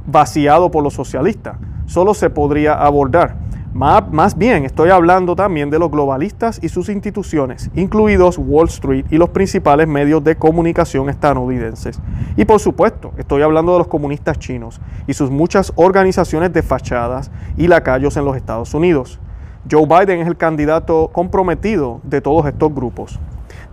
vaciado 0.07 0.71
por 0.71 0.83
los 0.83 0.95
socialistas. 0.95 1.57
Solo 1.85 2.15
se 2.15 2.31
podría 2.31 2.73
abordar. 2.73 3.35
Más, 3.71 4.35
bien, 4.35 4.65
estoy 4.65 4.89
hablando 4.89 5.35
también 5.35 5.69
de 5.69 5.77
los 5.77 5.91
globalistas 5.91 6.59
y 6.63 6.69
sus 6.69 6.89
instituciones, 6.89 7.69
incluidos 7.75 8.39
Wall 8.39 8.67
Street 8.69 9.05
y 9.11 9.17
los 9.17 9.29
principales 9.29 9.87
medios 9.87 10.23
de 10.23 10.35
comunicación 10.35 11.07
estadounidenses. 11.07 11.99
Y 12.35 12.45
por 12.45 12.61
supuesto, 12.61 13.13
estoy 13.15 13.43
hablando 13.43 13.73
de 13.73 13.77
los 13.77 13.87
comunistas 13.87 14.39
chinos 14.39 14.81
y 15.05 15.13
sus 15.13 15.29
muchas 15.29 15.71
organizaciones 15.75 16.51
de 16.51 16.63
fachadas 16.63 17.29
y 17.57 17.67
lacayos 17.67 18.17
en 18.17 18.25
los 18.25 18.37
Estados 18.37 18.73
Unidos. 18.73 19.19
Joe 19.69 19.85
Biden 19.85 20.19
es 20.19 20.27
el 20.27 20.35
candidato 20.35 21.09
comprometido 21.13 22.01
de 22.03 22.19
todos 22.21 22.45
estos 22.45 22.73
grupos. 22.73 23.19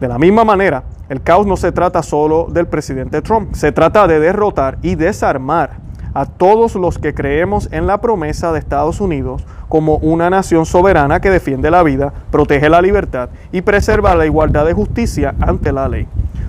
De 0.00 0.08
la 0.08 0.18
misma 0.18 0.44
manera, 0.44 0.84
el 1.08 1.20
caos 1.20 1.46
no 1.46 1.56
se 1.56 1.72
trata 1.72 2.02
solo 2.02 2.46
del 2.50 2.66
presidente 2.66 3.20
Trump, 3.22 3.54
se 3.54 3.72
trata 3.72 4.06
de 4.06 4.20
derrotar 4.20 4.78
y 4.82 4.94
desarmar 4.94 5.78
a 6.14 6.26
todos 6.26 6.74
los 6.74 6.98
que 6.98 7.14
creemos 7.14 7.68
en 7.72 7.86
la 7.86 8.00
promesa 8.00 8.52
de 8.52 8.58
Estados 8.60 9.00
Unidos 9.00 9.44
como 9.68 9.96
una 9.96 10.30
nación 10.30 10.66
soberana 10.66 11.20
que 11.20 11.30
defiende 11.30 11.70
la 11.70 11.82
vida, 11.82 12.12
protege 12.30 12.68
la 12.68 12.82
libertad 12.82 13.30
y 13.52 13.62
preserva 13.62 14.14
la 14.14 14.26
igualdad 14.26 14.66
de 14.66 14.72
justicia 14.72 15.34
ante 15.40 15.72
la 15.72 15.88
ley. 15.88 16.06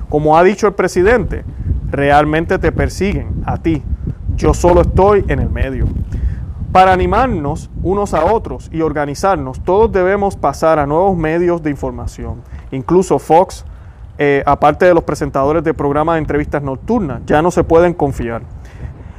Como 0.10 0.38
ha 0.38 0.44
dicho 0.44 0.68
el 0.68 0.74
presidente, 0.74 1.44
realmente 1.90 2.58
te 2.58 2.72
persiguen 2.72 3.44
a 3.46 3.58
ti. 3.58 3.84
Yo 4.36 4.54
solo 4.54 4.82
estoy 4.82 5.26
en 5.28 5.40
el 5.40 5.50
medio. 5.50 5.86
Para 6.72 6.94
animarnos 6.94 7.70
unos 7.84 8.14
a 8.14 8.24
otros 8.24 8.70
y 8.72 8.80
organizarnos, 8.80 9.60
todos 9.60 9.92
debemos 9.92 10.38
pasar 10.38 10.80
a 10.80 10.86
nuevos 10.86 11.18
medios 11.18 11.62
de 11.62 11.70
información. 11.70 12.44
Incluso 12.72 13.20
Fox, 13.20 13.66
eh, 14.18 14.42
aparte 14.46 14.86
de 14.86 14.94
los 14.94 15.04
presentadores 15.04 15.66
de 15.66 15.74
programas 15.74 16.16
de 16.16 16.20
entrevistas 16.20 16.64
nocturnas, 16.64 17.24
ya 17.26 17.42
no 17.42 17.52
se 17.52 17.66
pueden 17.66 17.94
confiar. 17.94 18.44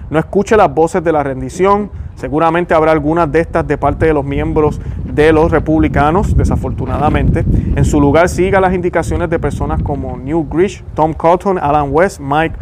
No 0.08 0.18
escuche 0.18 0.56
las 0.56 0.74
voces 0.74 1.04
de 1.04 1.12
la 1.12 1.22
rendición. 1.22 1.90
Seguramente 2.14 2.72
habrá 2.72 2.92
algunas 2.92 3.30
de 3.30 3.40
estas 3.40 3.66
de 3.66 3.76
parte 3.76 4.06
de 4.06 4.14
los 4.14 4.24
miembros 4.24 4.80
de 5.04 5.30
los 5.34 5.50
republicanos, 5.50 6.34
desafortunadamente. 6.34 7.44
En 7.76 7.84
su 7.84 8.00
lugar, 8.00 8.30
siga 8.30 8.60
las 8.60 8.72
indicaciones 8.72 9.28
de 9.28 9.38
personas 9.38 9.82
como 9.82 10.16
New 10.16 10.48
Grish, 10.48 10.82
Tom 10.94 11.12
Cotton, 11.12 11.58
Alan 11.58 11.88
West, 11.90 12.18
Mike 12.18 12.56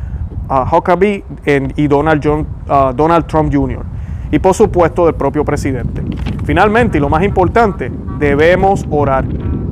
uh, 0.49 0.75
Huckabee 0.75 1.23
y 1.77 1.87
Donald, 1.87 2.21
John, 2.25 2.47
uh, 2.69 2.93
Donald 2.93 3.27
Trump 3.27 3.55
Jr. 3.55 3.85
Y 4.31 4.39
por 4.39 4.55
supuesto 4.55 5.07
del 5.07 5.15
propio 5.15 5.45
presidente. 5.45 6.03
Finalmente, 6.45 6.99
y 6.99 7.01
lo 7.01 7.09
más 7.09 7.23
importante, 7.23 7.91
debemos 8.19 8.87
orar. 8.91 9.25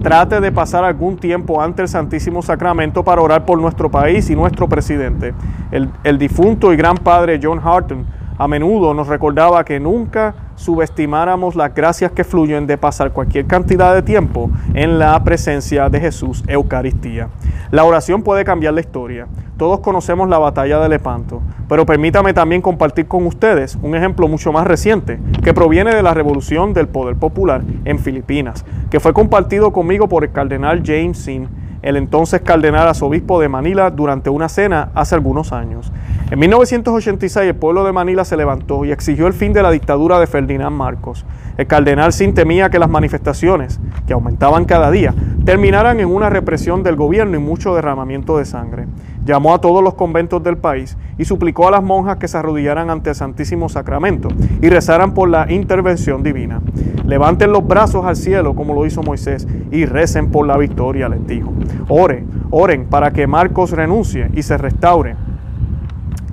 Trate 0.02 0.40
de 0.40 0.52
pasar 0.52 0.84
algún 0.84 1.16
tiempo 1.16 1.60
ante 1.60 1.82
el 1.82 1.88
Santísimo 1.88 2.40
Sacramento 2.42 3.02
para 3.04 3.20
orar 3.20 3.44
por 3.44 3.60
nuestro 3.60 3.90
país 3.90 4.30
y 4.30 4.36
nuestro 4.36 4.68
presidente. 4.68 5.34
El, 5.70 5.90
el 6.04 6.18
difunto 6.18 6.72
y 6.72 6.76
gran 6.76 6.96
padre 6.96 7.40
John 7.42 7.60
Harton 7.62 8.17
a 8.38 8.46
menudo 8.46 8.94
nos 8.94 9.08
recordaba 9.08 9.64
que 9.64 9.80
nunca 9.80 10.34
subestimáramos 10.54 11.56
las 11.56 11.74
gracias 11.74 12.12
que 12.12 12.24
fluyen 12.24 12.66
de 12.66 12.78
pasar 12.78 13.12
cualquier 13.12 13.46
cantidad 13.46 13.94
de 13.94 14.02
tiempo 14.02 14.50
en 14.74 14.98
la 14.98 15.22
presencia 15.24 15.88
de 15.88 16.00
Jesús, 16.00 16.44
Eucaristía. 16.46 17.28
La 17.72 17.84
oración 17.84 18.22
puede 18.22 18.44
cambiar 18.44 18.74
la 18.74 18.80
historia. 18.80 19.26
Todos 19.56 19.80
conocemos 19.80 20.28
la 20.28 20.38
batalla 20.38 20.78
de 20.78 20.88
Lepanto, 20.88 21.42
pero 21.68 21.84
permítame 21.84 22.32
también 22.32 22.62
compartir 22.62 23.08
con 23.08 23.26
ustedes 23.26 23.76
un 23.82 23.96
ejemplo 23.96 24.28
mucho 24.28 24.52
más 24.52 24.68
reciente 24.68 25.18
que 25.42 25.52
proviene 25.52 25.92
de 25.94 26.02
la 26.02 26.14
revolución 26.14 26.72
del 26.72 26.86
poder 26.86 27.16
popular 27.16 27.62
en 27.84 27.98
Filipinas, 27.98 28.64
que 28.88 29.00
fue 29.00 29.12
compartido 29.12 29.72
conmigo 29.72 30.08
por 30.08 30.22
el 30.22 30.30
cardenal 30.30 30.82
James 30.84 31.18
Sin 31.18 31.48
el 31.82 31.96
entonces 31.96 32.40
cardenal 32.40 32.88
arzobispo 32.88 33.40
de 33.40 33.48
Manila 33.48 33.90
durante 33.90 34.30
una 34.30 34.48
cena 34.48 34.90
hace 34.94 35.14
algunos 35.14 35.52
años. 35.52 35.92
En 36.30 36.38
1986 36.40 37.48
el 37.48 37.56
pueblo 37.56 37.84
de 37.84 37.92
Manila 37.92 38.22
se 38.22 38.36
levantó 38.36 38.84
y 38.84 38.92
exigió 38.92 39.26
el 39.26 39.32
fin 39.32 39.54
de 39.54 39.62
la 39.62 39.70
dictadura 39.70 40.20
de 40.20 40.26
Ferdinand 40.26 40.76
Marcos. 40.76 41.24
El 41.56 41.66
cardenal 41.66 42.12
sin 42.12 42.34
temía 42.34 42.68
que 42.68 42.78
las 42.78 42.90
manifestaciones, 42.90 43.80
que 44.06 44.12
aumentaban 44.12 44.66
cada 44.66 44.90
día, 44.90 45.14
terminaran 45.46 46.00
en 46.00 46.08
una 46.08 46.28
represión 46.28 46.82
del 46.82 46.96
gobierno 46.96 47.38
y 47.38 47.40
mucho 47.40 47.74
derramamiento 47.74 48.36
de 48.36 48.44
sangre. 48.44 48.86
Llamó 49.24 49.54
a 49.54 49.62
todos 49.62 49.82
los 49.82 49.94
conventos 49.94 50.42
del 50.42 50.58
país 50.58 50.98
y 51.16 51.24
suplicó 51.24 51.66
a 51.66 51.70
las 51.70 51.82
monjas 51.82 52.18
que 52.18 52.28
se 52.28 52.36
arrodillaran 52.36 52.90
ante 52.90 53.08
el 53.08 53.16
Santísimo 53.16 53.70
Sacramento 53.70 54.28
y 54.60 54.68
rezaran 54.68 55.14
por 55.14 55.30
la 55.30 55.50
intervención 55.50 56.22
divina. 56.22 56.60
Levanten 57.06 57.52
los 57.52 57.66
brazos 57.66 58.04
al 58.04 58.16
cielo 58.16 58.54
como 58.54 58.74
lo 58.74 58.84
hizo 58.84 59.02
Moisés 59.02 59.48
y 59.70 59.86
recen 59.86 60.30
por 60.30 60.46
la 60.46 60.58
victoria, 60.58 61.08
les 61.08 61.26
dijo. 61.26 61.54
Oren, 61.88 62.28
oren 62.50 62.84
para 62.84 63.12
que 63.12 63.26
Marcos 63.26 63.70
renuncie 63.70 64.30
y 64.34 64.42
se 64.42 64.58
restaure 64.58 65.16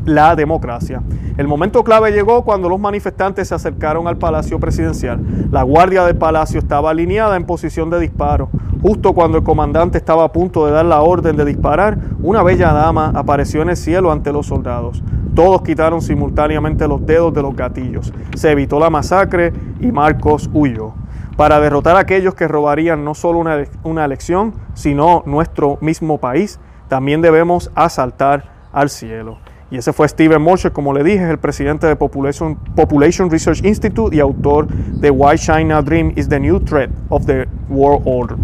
la 0.05 0.35
democracia. 0.35 1.01
El 1.38 1.47
momento 1.47 1.83
clave 1.83 2.12
llegó 2.12 2.43
cuando 2.43 2.69
los 2.69 2.79
manifestantes 2.79 3.50
se 3.50 3.55
acercaron 3.55 4.07
al 4.07 4.17
Palacio 4.17 4.59
Presidencial. 4.59 5.19
La 5.51 5.63
guardia 5.63 6.05
del 6.05 6.15
palacio 6.15 6.59
estaba 6.59 6.91
alineada 6.91 7.35
en 7.35 7.45
posición 7.45 7.89
de 7.89 8.00
disparo. 8.00 8.50
Justo 8.81 9.13
cuando 9.13 9.38
el 9.38 9.43
comandante 9.43 9.97
estaba 9.97 10.24
a 10.24 10.31
punto 10.31 10.65
de 10.65 10.71
dar 10.71 10.85
la 10.85 11.01
orden 11.01 11.35
de 11.35 11.43
disparar, 11.43 11.97
una 12.21 12.43
bella 12.43 12.71
dama 12.71 13.12
apareció 13.15 13.62
en 13.62 13.69
el 13.69 13.77
cielo 13.77 14.12
ante 14.12 14.31
los 14.31 14.45
soldados. 14.45 15.03
Todos 15.33 15.63
quitaron 15.63 16.01
simultáneamente 16.01 16.88
los 16.88 17.05
dedos 17.05 17.33
de 17.33 17.41
los 17.41 17.55
gatillos. 17.55 18.13
Se 18.35 18.51
evitó 18.51 18.79
la 18.79 18.89
masacre 18.89 19.51
y 19.81 19.91
Marcos 19.91 20.50
huyó. 20.53 20.93
Para 21.35 21.59
derrotar 21.59 21.97
a 21.97 22.00
aquellos 22.00 22.33
que 22.33 22.47
robarían 22.47 23.03
no 23.03 23.13
solo 23.13 23.39
una, 23.39 23.65
una 23.83 24.05
elección, 24.05 24.53
sino 24.74 25.24
nuestro 25.25 25.77
mismo 25.81 26.19
país, 26.19 26.59
también 26.88 27.21
debemos 27.21 27.71
asaltar 27.75 28.45
al 28.71 28.89
cielo. 28.89 29.39
Y 29.72 29.77
ese 29.77 29.93
fue 29.93 30.07
Steven 30.07 30.41
Mosher, 30.41 30.72
como 30.72 30.93
le 30.93 31.03
dije, 31.03 31.24
es 31.24 31.29
el 31.29 31.39
presidente 31.39 31.88
de 31.88 31.95
Population, 31.95 33.29
Research 33.31 33.65
Institute 33.65 34.15
y 34.15 34.19
autor 34.19 34.67
de 34.67 35.10
Why 35.10 35.38
China 35.38 35.81
Dream 35.81 36.13
is 36.15 36.29
the 36.29 36.39
New 36.39 36.60
Threat 36.60 36.91
of 37.10 37.25
the 37.25 37.48
World 37.69 38.03
Order. 38.05 38.38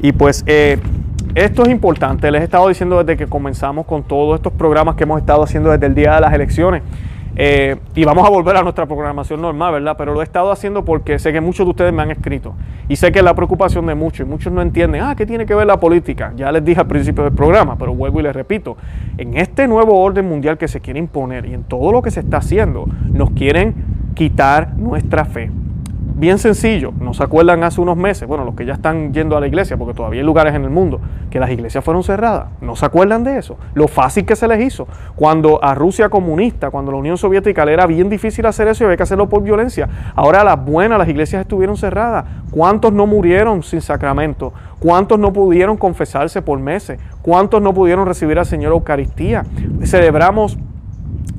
Y 0.00 0.12
pues 0.12 0.44
eh, 0.46 0.78
esto 1.34 1.62
es 1.62 1.70
importante, 1.70 2.30
les 2.30 2.42
he 2.42 2.44
estado 2.44 2.68
diciendo 2.68 3.02
desde 3.02 3.16
que 3.16 3.26
comenzamos 3.26 3.86
con 3.86 4.02
todos 4.02 4.36
estos 4.36 4.52
programas 4.52 4.96
que 4.96 5.04
hemos 5.04 5.18
estado 5.18 5.42
haciendo 5.42 5.70
desde 5.70 5.86
el 5.86 5.94
día 5.94 6.14
de 6.16 6.20
las 6.20 6.34
elecciones. 6.34 6.82
Eh, 7.38 7.76
y 7.94 8.04
vamos 8.04 8.26
a 8.26 8.30
volver 8.30 8.56
a 8.56 8.62
nuestra 8.62 8.86
programación 8.86 9.42
normal, 9.42 9.74
¿verdad? 9.74 9.94
Pero 9.98 10.14
lo 10.14 10.22
he 10.22 10.24
estado 10.24 10.50
haciendo 10.50 10.84
porque 10.84 11.18
sé 11.18 11.32
que 11.32 11.40
muchos 11.40 11.66
de 11.66 11.70
ustedes 11.70 11.92
me 11.92 12.02
han 12.02 12.10
escrito. 12.10 12.54
Y 12.88 12.96
sé 12.96 13.12
que 13.12 13.18
es 13.18 13.24
la 13.24 13.34
preocupación 13.34 13.86
de 13.86 13.94
muchos. 13.94 14.26
Y 14.26 14.30
muchos 14.30 14.52
no 14.52 14.62
entienden, 14.62 15.02
ah, 15.02 15.14
¿qué 15.14 15.26
tiene 15.26 15.44
que 15.44 15.54
ver 15.54 15.66
la 15.66 15.78
política? 15.78 16.32
Ya 16.36 16.50
les 16.50 16.64
dije 16.64 16.80
al 16.80 16.86
principio 16.86 17.24
del 17.24 17.34
programa, 17.34 17.76
pero 17.76 17.94
vuelvo 17.94 18.20
y 18.20 18.22
les 18.22 18.34
repito. 18.34 18.76
En 19.18 19.36
este 19.36 19.68
nuevo 19.68 20.00
orden 20.00 20.26
mundial 20.26 20.56
que 20.56 20.68
se 20.68 20.80
quiere 20.80 20.98
imponer 20.98 21.46
y 21.46 21.54
en 21.54 21.64
todo 21.64 21.92
lo 21.92 22.00
que 22.00 22.10
se 22.10 22.20
está 22.20 22.38
haciendo, 22.38 22.86
nos 23.12 23.30
quieren 23.30 23.74
quitar 24.14 24.74
nuestra 24.76 25.26
fe 25.26 25.50
bien 26.16 26.38
sencillo. 26.38 26.92
¿No 26.98 27.14
se 27.14 27.22
acuerdan 27.22 27.62
hace 27.62 27.80
unos 27.80 27.96
meses? 27.96 28.26
Bueno, 28.26 28.44
los 28.44 28.54
que 28.54 28.64
ya 28.64 28.72
están 28.72 29.12
yendo 29.12 29.36
a 29.36 29.40
la 29.40 29.46
iglesia, 29.46 29.76
porque 29.76 29.94
todavía 29.94 30.20
hay 30.20 30.26
lugares 30.26 30.54
en 30.54 30.64
el 30.64 30.70
mundo 30.70 30.98
que 31.30 31.38
las 31.38 31.50
iglesias 31.50 31.84
fueron 31.84 32.02
cerradas. 32.02 32.48
¿No 32.60 32.74
se 32.74 32.86
acuerdan 32.86 33.22
de 33.22 33.38
eso? 33.38 33.58
Lo 33.74 33.86
fácil 33.86 34.24
que 34.24 34.34
se 34.34 34.48
les 34.48 34.60
hizo. 34.64 34.88
Cuando 35.14 35.62
a 35.62 35.74
Rusia 35.74 36.08
comunista, 36.08 36.70
cuando 36.70 36.90
la 36.90 36.98
Unión 36.98 37.18
Soviética 37.18 37.64
le 37.64 37.74
era 37.74 37.86
bien 37.86 38.08
difícil 38.08 38.46
hacer 38.46 38.66
eso 38.68 38.84
y 38.84 38.86
había 38.86 38.96
que 38.96 39.02
hacerlo 39.02 39.28
por 39.28 39.42
violencia. 39.42 39.88
Ahora 40.14 40.42
las 40.42 40.64
buenas 40.64 40.98
las 40.98 41.08
iglesias 41.08 41.42
estuvieron 41.42 41.76
cerradas. 41.76 42.24
¿Cuántos 42.50 42.92
no 42.92 43.06
murieron 43.06 43.62
sin 43.62 43.82
sacramento? 43.82 44.54
¿Cuántos 44.78 45.18
no 45.18 45.32
pudieron 45.32 45.76
confesarse 45.76 46.40
por 46.40 46.58
meses? 46.58 46.98
¿Cuántos 47.20 47.60
no 47.60 47.74
pudieron 47.74 48.06
recibir 48.06 48.38
al 48.38 48.46
Señor 48.46 48.72
Eucaristía? 48.72 49.44
Celebramos, 49.84 50.56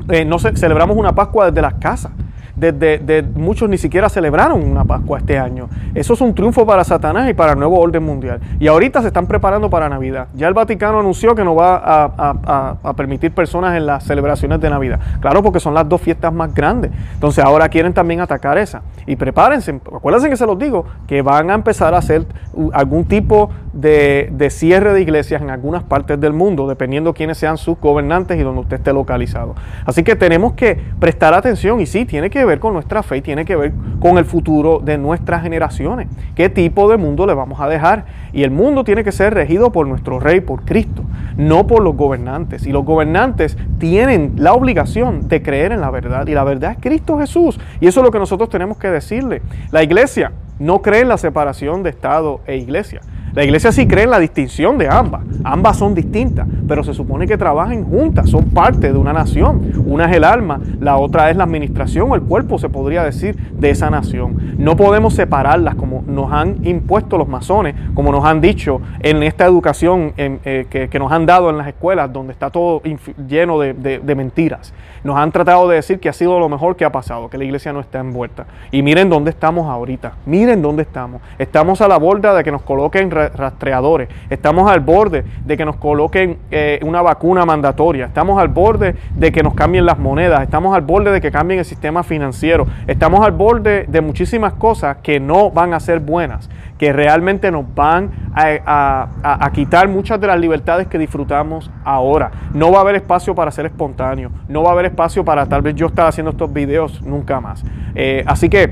eh, 0.10 0.24
no 0.24 0.38
celebramos 0.38 0.96
una 0.96 1.14
Pascua 1.14 1.48
desde 1.48 1.62
las 1.62 1.76
casas 1.76 2.12
de, 2.58 3.26
muchos 3.36 3.70
ni 3.70 3.78
siquiera 3.78 4.10
celebraron 4.10 4.64
una 4.64 4.84
Pascua 4.84 5.20
este 5.20 5.38
año. 5.38 5.70
Eso 5.94 6.14
es 6.14 6.22
un 6.22 6.34
triunfo 6.34 6.66
para 6.66 6.84
Satanás 6.84 7.30
y 7.30 7.34
para 7.34 7.54
el 7.54 7.60
nuevo 7.60 7.80
orden 7.80 8.04
mundial. 8.04 8.40
Y 8.60 8.68
ahorita 8.68 9.02
se 9.02 9.08
están 9.08 9.28
preparando 9.28 9.70
para 9.70 9.90
Navidad. 9.90 10.28
Ya 10.36 10.48
el 10.48 10.54
Vaticano 10.54 11.00
anunció 11.00 11.36
que 11.36 11.44
no 11.44 11.56
va 11.56 11.82
a, 11.84 12.94
permitir 12.96 13.32
personas 13.32 13.78
en 13.78 13.86
las 13.86 14.04
celebraciones 14.04 14.60
de 14.60 14.70
Navidad. 14.70 15.00
Claro, 15.20 15.44
porque 15.44 15.60
son 15.60 15.74
las 15.74 15.88
dos 15.88 16.02
fiestas 16.02 16.34
más 16.34 16.54
grandes. 16.54 16.92
Entonces 17.14 17.44
ahora 17.44 17.70
quieren 17.70 17.94
también 17.94 18.22
atacar 18.22 18.58
esa. 18.58 18.82
Y 19.06 19.16
prepárense, 19.16 19.80
acuérdense 19.96 20.30
que 20.30 20.38
se 20.38 20.46
los 20.46 20.58
digo, 20.58 20.86
que 21.08 21.22
van 21.22 21.52
a 21.52 21.54
empezar 21.54 21.94
a 21.94 22.00
hacer 22.00 22.26
algún 22.74 23.06
tipo 23.06 23.52
de, 23.74 24.30
de 24.32 24.50
cierre 24.50 24.94
de 24.94 25.02
iglesias 25.02 25.42
en 25.42 25.52
algunas 25.52 25.84
partes 25.84 26.20
del 26.20 26.34
mundo, 26.34 26.68
dependiendo 26.68 27.14
quiénes 27.14 27.38
sean 27.38 27.58
sus 27.58 27.80
gobernantes 27.80 28.40
y 28.40 28.42
donde 28.42 28.62
usted 28.62 28.78
esté 28.78 28.94
localizado. 28.94 29.54
Así 29.86 30.04
que 30.04 30.16
tenemos 30.16 30.54
que 30.54 30.80
prestar 31.00 31.36
atención 31.36 31.80
y 31.80 31.86
sí, 31.86 32.06
tiene 32.06 32.30
que 32.32 32.47
ver 32.48 32.60
con 32.60 32.74
nuestra 32.74 33.04
fe 33.04 33.18
y 33.18 33.22
tiene 33.22 33.46
que 33.46 33.56
ver 33.56 33.74
con 34.00 34.18
el 34.18 34.26
futuro 34.26 34.80
de 34.80 34.98
nuestras 34.98 35.44
generaciones. 35.44 36.08
¿Qué 36.36 36.50
tipo 36.50 36.90
de 36.90 36.98
mundo 36.98 37.28
le 37.28 37.36
vamos 37.36 37.60
a 37.60 37.68
dejar? 37.68 38.06
Y 38.34 38.44
el 38.44 38.50
mundo 38.52 38.84
tiene 38.84 39.04
que 39.04 39.12
ser 39.12 39.34
regido 39.34 39.72
por 39.72 39.88
nuestro 39.88 40.20
rey, 40.20 40.42
por 40.42 40.66
Cristo, 40.66 41.04
no 41.38 41.68
por 41.68 41.84
los 41.84 41.96
gobernantes. 41.96 42.66
Y 42.66 42.72
los 42.72 42.84
gobernantes 42.84 43.58
tienen 43.78 44.34
la 44.38 44.54
obligación 44.54 45.28
de 45.28 45.44
creer 45.44 45.72
en 45.72 45.82
la 45.82 45.92
verdad. 45.92 46.26
Y 46.26 46.34
la 46.34 46.44
verdad 46.44 46.72
es 46.72 46.78
Cristo 46.80 47.20
Jesús. 47.20 47.60
Y 47.80 47.88
eso 47.88 48.00
es 48.00 48.06
lo 48.06 48.12
que 48.12 48.20
nosotros 48.20 48.50
tenemos 48.50 48.78
que 48.78 48.90
decirle. 48.90 49.42
La 49.72 49.84
iglesia 49.84 50.32
no 50.60 50.82
cree 50.82 51.02
en 51.02 51.10
la 51.10 51.18
separación 51.18 51.84
de 51.84 51.92
Estado 51.92 52.42
e 52.48 52.58
iglesia. 52.58 53.02
La 53.34 53.44
iglesia 53.44 53.72
sí 53.72 53.88
cree 53.88 54.06
en 54.06 54.10
la 54.10 54.20
distinción 54.20 54.80
de 54.80 54.88
ambas. 54.90 55.22
Ambas 55.50 55.78
son 55.78 55.96
distintas, 55.96 56.46
pero 56.68 56.84
se 56.84 56.94
supone 56.94 57.26
que 57.26 57.38
trabajan 57.38 57.86
juntas, 57.86 58.30
son 58.30 58.50
parte 58.50 58.92
de 58.92 58.98
una 58.98 59.14
nación. 59.14 59.72
Una 59.86 60.06
es 60.06 60.18
el 60.18 60.26
alma, 60.26 60.60
la 60.82 60.98
otra 60.98 61.30
es 61.30 61.38
la 61.38 61.46
administración 61.46 62.12
o 62.12 62.16
el 62.16 62.22
cuerpo, 62.22 62.60
se 62.60 62.68
podría 62.68 63.04
decir, 63.04 63.38
de 63.54 63.70
esa 63.70 63.90
nación. 63.90 64.56
No 64.58 64.76
podemos 64.76 65.14
separarlas 65.14 65.76
como 65.76 66.04
nos 66.06 66.34
han 66.34 66.66
impuesto 66.66 67.18
los 67.18 67.30
masones, 67.30 67.76
como 67.94 68.12
nos 68.12 68.26
han 68.26 68.42
dicho 68.42 68.82
en 69.00 69.24
esta 69.24 69.46
educación 69.46 70.14
eh, 70.18 70.68
que, 70.70 71.00
nos 71.00 71.14
han 71.14 71.26
dado 71.26 71.50
en 71.50 71.58
las 71.58 71.68
escuelas, 71.68 72.12
donde 72.12 72.34
está 72.34 72.50
todo 72.50 72.82
lleno 73.28 73.60
de 73.60 74.16
mentiras. 74.18 74.74
Nos 75.08 75.16
han 75.16 75.32
tratado 75.32 75.70
de 75.70 75.76
decir 75.76 76.00
que 76.00 76.10
ha 76.10 76.14
sido 76.14 76.38
lo 76.38 76.50
mejor 76.50 76.76
que 76.76 76.84
ha 76.84 76.92
pasado, 76.92 77.30
que 77.30 77.38
la 77.38 77.46
iglesia 77.46 77.72
no 77.72 77.80
está 77.80 78.00
envuelta. 78.00 78.46
Y 78.72 78.82
miren 78.82 79.10
dónde 79.10 79.30
estamos 79.30 79.68
ahorita, 79.68 80.16
miren 80.26 80.62
dónde 80.62 80.82
estamos. 80.82 81.22
Estamos 81.38 81.80
a 81.82 81.88
la 81.88 81.98
borda 81.98 82.34
de 82.34 82.44
que 82.44 82.52
nos 82.52 82.62
coloquen 82.62 83.10
rastreadores. 83.10 84.10
Estamos 84.30 84.70
al 84.70 84.82
borde 84.82 85.24
de 85.46 85.58
que 85.58 85.66
nos 85.66 85.78
coloquen 85.78 86.38
eh, 86.52 86.80
una 86.84 87.02
vacuna 87.02 87.46
mandatoria. 87.46 88.06
Estamos 88.06 88.40
al 88.40 88.48
borde 88.48 88.96
de 89.16 89.32
que 89.32 89.44
nos 89.44 89.54
cambien 89.54 89.86
las 89.86 90.00
monedas. 90.00 90.42
Estamos 90.42 90.76
al 90.76 90.82
borde 90.82 91.12
de 91.12 91.22
que 91.22 91.32
cambien 91.32 91.60
el 91.60 91.66
sistema 91.66 92.04
financiero. 92.04 92.68
Estamos 92.88 93.26
al 93.26 93.32
borde 93.32 93.86
de 93.88 94.02
muchísimas 94.02 94.54
cosas 94.54 94.98
que 95.04 95.20
no 95.20 95.52
van 95.52 95.74
a 95.74 95.80
ser 95.80 96.00
buenas, 96.00 96.50
que 96.78 96.94
realmente 96.94 97.52
nos 97.52 97.66
van 97.74 98.12
a, 98.34 99.08
a 99.24 99.52
quitar 99.52 99.88
muchas 99.88 100.20
de 100.20 100.28
las 100.28 100.40
libertades 100.40 100.88
que 100.88 100.98
disfrutamos 100.98 101.72
ahora. 101.84 102.32
No 102.54 102.72
va 102.72 102.80
a 102.80 102.82
haber 102.82 102.96
espacio 102.96 103.34
para 103.36 103.52
ser 103.52 103.66
espontáneo. 103.66 104.32
No 104.48 104.64
va 104.64 104.70
a 104.70 104.74
haber 104.74 104.86
espacio 104.86 105.26
para 105.26 105.46
tal 105.46 105.62
vez 105.62 105.76
yo 105.76 105.88
estar 105.88 106.08
haciendo 106.08 106.32
estos 106.32 106.52
videos 106.52 107.02
nunca 107.02 107.40
más. 107.40 107.64
Eh, 107.96 108.24
así 108.28 108.50
que 108.50 108.72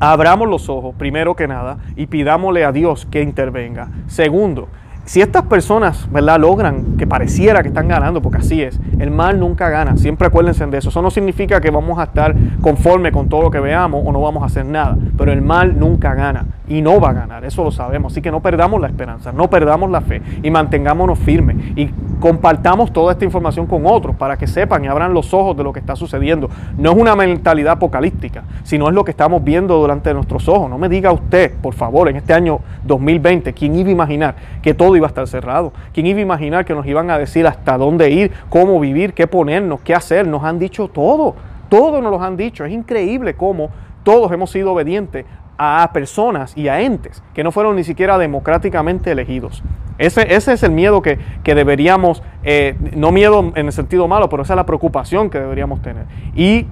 abramos 0.00 0.48
los 0.48 0.68
ojos, 0.68 0.94
primero 0.96 1.34
que 1.36 1.46
nada, 1.46 1.78
y 1.96 2.06
pidámosle 2.06 2.64
a 2.64 2.72
Dios 2.72 3.06
que 3.06 3.22
intervenga. 3.22 3.88
Segundo, 4.06 4.68
si 5.10 5.20
estas 5.20 5.42
personas, 5.46 6.08
¿verdad?, 6.12 6.38
logran 6.38 6.96
que 6.96 7.04
pareciera 7.04 7.62
que 7.62 7.68
están 7.70 7.88
ganando, 7.88 8.22
porque 8.22 8.38
así 8.38 8.62
es, 8.62 8.78
el 9.00 9.10
mal 9.10 9.40
nunca 9.40 9.68
gana, 9.68 9.96
siempre 9.96 10.28
acuérdense 10.28 10.64
de 10.64 10.78
eso. 10.78 10.90
Eso 10.90 11.02
no 11.02 11.10
significa 11.10 11.60
que 11.60 11.72
vamos 11.72 11.98
a 11.98 12.04
estar 12.04 12.32
conforme 12.60 13.10
con 13.10 13.28
todo 13.28 13.42
lo 13.42 13.50
que 13.50 13.58
veamos 13.58 14.04
o 14.06 14.12
no 14.12 14.20
vamos 14.20 14.44
a 14.44 14.46
hacer 14.46 14.64
nada, 14.66 14.96
pero 15.18 15.32
el 15.32 15.42
mal 15.42 15.76
nunca 15.80 16.14
gana 16.14 16.46
y 16.70 16.82
no 16.82 17.00
va 17.00 17.10
a 17.10 17.12
ganar, 17.12 17.44
eso 17.44 17.64
lo 17.64 17.72
sabemos. 17.72 18.12
Así 18.12 18.22
que 18.22 18.30
no 18.30 18.40
perdamos 18.40 18.80
la 18.80 18.86
esperanza, 18.86 19.32
no 19.32 19.50
perdamos 19.50 19.90
la 19.90 20.00
fe 20.00 20.22
y 20.42 20.50
mantengámonos 20.50 21.18
firmes 21.18 21.56
y 21.76 21.90
compartamos 22.20 22.92
toda 22.92 23.12
esta 23.12 23.24
información 23.24 23.66
con 23.66 23.84
otros 23.86 24.14
para 24.14 24.36
que 24.36 24.46
sepan 24.46 24.84
y 24.84 24.86
abran 24.88 25.12
los 25.12 25.34
ojos 25.34 25.56
de 25.56 25.64
lo 25.64 25.72
que 25.72 25.80
está 25.80 25.96
sucediendo. 25.96 26.48
No 26.78 26.92
es 26.92 26.96
una 26.96 27.16
mentalidad 27.16 27.72
apocalíptica, 27.72 28.44
sino 28.62 28.88
es 28.88 28.94
lo 28.94 29.04
que 29.04 29.10
estamos 29.10 29.42
viendo 29.42 29.78
durante 29.78 30.14
nuestros 30.14 30.48
ojos. 30.48 30.70
No 30.70 30.78
me 30.78 30.88
diga 30.88 31.10
usted, 31.10 31.52
por 31.60 31.74
favor, 31.74 32.08
en 32.08 32.16
este 32.16 32.34
año 32.34 32.60
2020, 32.84 33.52
¿quién 33.52 33.74
iba 33.74 33.88
a 33.88 33.92
imaginar 33.92 34.34
que 34.62 34.72
todo 34.72 34.94
iba 34.94 35.06
a 35.06 35.08
estar 35.08 35.26
cerrado? 35.26 35.72
¿Quién 35.92 36.06
iba 36.06 36.20
a 36.20 36.22
imaginar 36.22 36.64
que 36.64 36.74
nos 36.74 36.86
iban 36.86 37.10
a 37.10 37.18
decir 37.18 37.48
hasta 37.48 37.76
dónde 37.76 38.10
ir, 38.10 38.30
cómo 38.48 38.78
vivir, 38.78 39.12
qué 39.12 39.26
ponernos, 39.26 39.80
qué 39.80 39.92
hacer? 39.92 40.24
Nos 40.24 40.44
han 40.44 40.60
dicho 40.60 40.86
todo, 40.86 41.34
todo 41.68 42.00
nos 42.00 42.12
lo 42.12 42.22
han 42.22 42.36
dicho. 42.36 42.64
Es 42.64 42.72
increíble 42.72 43.34
cómo 43.34 43.70
todos 44.04 44.32
hemos 44.32 44.50
sido 44.50 44.72
obedientes 44.72 45.26
a 45.62 45.90
personas 45.92 46.56
y 46.56 46.68
a 46.68 46.80
entes 46.80 47.22
que 47.34 47.44
no 47.44 47.52
fueron 47.52 47.76
ni 47.76 47.84
siquiera 47.84 48.16
democráticamente 48.16 49.10
elegidos. 49.10 49.62
Ese, 49.98 50.34
ese 50.34 50.54
es 50.54 50.62
el 50.62 50.70
miedo 50.70 51.02
que, 51.02 51.18
deberíamos, 51.44 52.22
eh, 52.42 52.74
no 52.96 53.12
miedo 53.12 53.52
en 53.54 53.66
el 53.66 53.72
sentido 53.72 54.08
malo, 54.08 54.30
pero 54.30 54.42
esa 54.42 54.54
es 54.54 54.56
la 54.56 54.64
preocupación 54.64 55.28
que 55.28 55.38
deberíamos 55.38 55.82
tener. 55.82 56.06
Y 56.34 56.62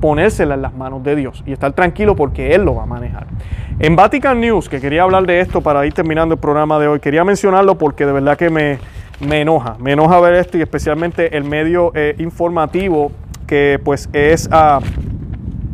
ponérsela 0.00 0.54
en 0.54 0.62
las 0.62 0.72
manos 0.72 1.04
de 1.04 1.16
Dios 1.16 1.44
y 1.46 1.52
estar 1.52 1.74
tranquilo 1.74 2.16
porque 2.16 2.54
Él 2.54 2.62
lo 2.62 2.76
va 2.76 2.84
a 2.84 2.86
manejar. 2.86 3.26
En 3.78 3.94
Vatican 3.94 4.40
News, 4.40 4.70
que 4.70 4.80
quería 4.80 5.02
hablar 5.02 5.26
de 5.26 5.40
esto 5.40 5.60
para 5.60 5.84
ir 5.84 5.92
terminando 5.92 6.32
el 6.32 6.40
programa 6.40 6.78
de 6.78 6.88
hoy, 6.88 7.00
quería 7.00 7.22
mencionarlo 7.22 7.76
porque 7.76 8.06
de 8.06 8.12
verdad 8.12 8.38
que 8.38 8.48
me, 8.48 8.78
me 9.20 9.42
enoja, 9.42 9.76
me 9.78 9.92
enoja 9.92 10.18
ver 10.18 10.32
esto 10.36 10.56
y 10.56 10.62
especialmente 10.62 11.36
el 11.36 11.44
medio 11.44 11.92
eh, 11.94 12.14
informativo 12.16 13.12
que 13.46 13.78
pues 13.84 14.08
es... 14.14 14.48
Uh, 14.48 15.09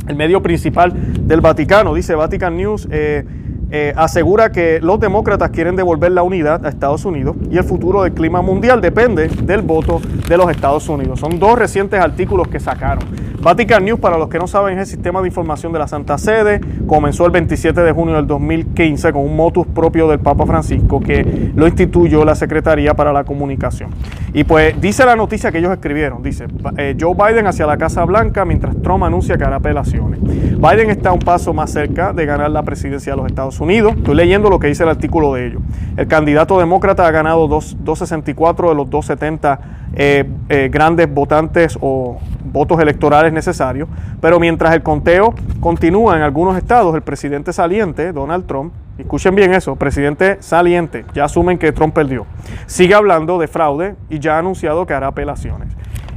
el 0.06 0.16
medio 0.16 0.42
principal 0.42 0.92
del 1.26 1.40
Vaticano, 1.40 1.94
dice 1.94 2.14
Vatican 2.14 2.56
News, 2.56 2.88
eh, 2.90 3.24
eh, 3.70 3.92
asegura 3.96 4.52
que 4.52 4.78
los 4.80 5.00
demócratas 5.00 5.50
quieren 5.50 5.74
devolver 5.74 6.12
la 6.12 6.22
unidad 6.22 6.64
a 6.64 6.68
Estados 6.68 7.04
Unidos 7.04 7.36
y 7.50 7.56
el 7.56 7.64
futuro 7.64 8.04
del 8.04 8.12
clima 8.12 8.40
mundial 8.40 8.80
depende 8.80 9.26
del 9.28 9.62
voto 9.62 10.00
de 10.28 10.36
los 10.36 10.48
Estados 10.50 10.88
Unidos. 10.88 11.18
Son 11.18 11.40
dos 11.40 11.58
recientes 11.58 12.00
artículos 12.00 12.46
que 12.46 12.60
sacaron. 12.60 13.04
Vatican 13.46 13.84
News, 13.84 14.00
para 14.00 14.18
los 14.18 14.28
que 14.28 14.40
no 14.40 14.48
saben, 14.48 14.76
es 14.76 14.88
el 14.88 14.96
sistema 14.96 15.22
de 15.22 15.28
información 15.28 15.72
de 15.72 15.78
la 15.78 15.86
Santa 15.86 16.18
Sede. 16.18 16.60
Comenzó 16.88 17.26
el 17.26 17.30
27 17.30 17.80
de 17.80 17.92
junio 17.92 18.16
del 18.16 18.26
2015 18.26 19.12
con 19.12 19.22
un 19.22 19.36
motus 19.36 19.68
propio 19.68 20.08
del 20.08 20.18
Papa 20.18 20.46
Francisco 20.46 20.98
que 20.98 21.52
lo 21.54 21.68
instituyó 21.68 22.24
la 22.24 22.34
Secretaría 22.34 22.94
para 22.94 23.12
la 23.12 23.22
Comunicación. 23.22 23.90
Y 24.34 24.42
pues 24.42 24.80
dice 24.80 25.06
la 25.06 25.14
noticia 25.14 25.52
que 25.52 25.58
ellos 25.58 25.70
escribieron, 25.70 26.24
dice 26.24 26.46
eh, 26.76 26.96
Joe 26.98 27.14
Biden 27.14 27.46
hacia 27.46 27.66
la 27.66 27.76
Casa 27.76 28.04
Blanca 28.04 28.44
mientras 28.44 28.82
Trump 28.82 29.04
anuncia 29.04 29.38
que 29.38 29.44
hará 29.44 29.56
apelaciones. 29.56 30.18
Biden 30.24 30.90
está 30.90 31.12
un 31.12 31.20
paso 31.20 31.54
más 31.54 31.70
cerca 31.70 32.12
de 32.12 32.26
ganar 32.26 32.50
la 32.50 32.64
presidencia 32.64 33.12
de 33.12 33.16
los 33.16 33.26
Estados 33.26 33.60
Unidos. 33.60 33.94
Estoy 33.96 34.16
leyendo 34.16 34.50
lo 34.50 34.58
que 34.58 34.66
dice 34.66 34.82
el 34.82 34.88
artículo 34.88 35.34
de 35.34 35.46
ellos. 35.46 35.62
El 35.96 36.08
candidato 36.08 36.58
demócrata 36.58 37.06
ha 37.06 37.12
ganado 37.12 37.46
264 37.46 38.70
de 38.70 38.74
los 38.74 38.90
270 38.90 39.75
eh, 39.96 40.24
eh, 40.48 40.68
grandes 40.70 41.12
votantes 41.12 41.78
o 41.80 42.20
votos 42.44 42.78
electorales 42.80 43.32
necesarios, 43.32 43.88
pero 44.20 44.38
mientras 44.38 44.74
el 44.74 44.82
conteo 44.82 45.34
continúa 45.60 46.16
en 46.16 46.22
algunos 46.22 46.56
estados, 46.56 46.94
el 46.94 47.02
presidente 47.02 47.52
saliente, 47.52 48.12
Donald 48.12 48.46
Trump, 48.46 48.72
escuchen 48.98 49.34
bien 49.34 49.54
eso, 49.54 49.76
presidente 49.76 50.36
saliente, 50.40 51.04
ya 51.14 51.24
asumen 51.24 51.58
que 51.58 51.72
Trump 51.72 51.94
perdió, 51.94 52.26
sigue 52.66 52.94
hablando 52.94 53.38
de 53.38 53.48
fraude 53.48 53.96
y 54.10 54.18
ya 54.18 54.36
ha 54.36 54.38
anunciado 54.40 54.86
que 54.86 54.94
hará 54.94 55.08
apelaciones. 55.08 55.68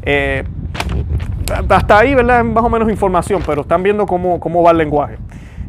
Eh, 0.04 0.44
hasta 1.70 1.98
ahí, 1.98 2.14
¿verdad? 2.16 2.44
Más 2.44 2.64
o 2.64 2.70
menos 2.70 2.90
información, 2.90 3.42
pero 3.46 3.62
están 3.62 3.82
viendo 3.82 4.06
cómo, 4.06 4.40
cómo 4.40 4.62
va 4.62 4.72
el 4.72 4.78
lenguaje. 4.78 5.18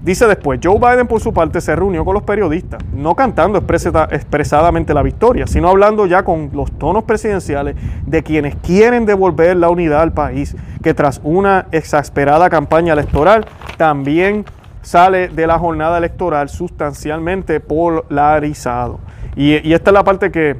Dice 0.02 0.26
después, 0.26 0.60
Joe 0.62 0.78
Biden 0.78 1.06
por 1.06 1.20
su 1.20 1.34
parte 1.34 1.60
se 1.60 1.76
reunió 1.76 2.06
con 2.06 2.14
los 2.14 2.22
periodistas, 2.22 2.82
no 2.94 3.14
cantando 3.14 3.58
expresadamente 3.58 4.94
la 4.94 5.02
victoria, 5.02 5.46
sino 5.46 5.68
hablando 5.68 6.06
ya 6.06 6.22
con 6.22 6.50
los 6.54 6.72
tonos 6.72 7.04
presidenciales 7.04 7.76
de 8.06 8.22
quienes 8.22 8.56
quieren 8.56 9.04
devolver 9.04 9.58
la 9.58 9.68
unidad 9.68 10.00
al 10.00 10.12
país, 10.12 10.56
que 10.82 10.94
tras 10.94 11.20
una 11.22 11.66
exasperada 11.70 12.48
campaña 12.48 12.94
electoral 12.94 13.44
también 13.76 14.46
sale 14.80 15.28
de 15.28 15.46
la 15.46 15.58
jornada 15.58 15.98
electoral 15.98 16.48
sustancialmente 16.48 17.60
polarizado. 17.60 19.00
Y, 19.36 19.72
esta 19.74 19.90
es 19.90 19.94
la 19.94 20.02
parte 20.02 20.30
que 20.30 20.56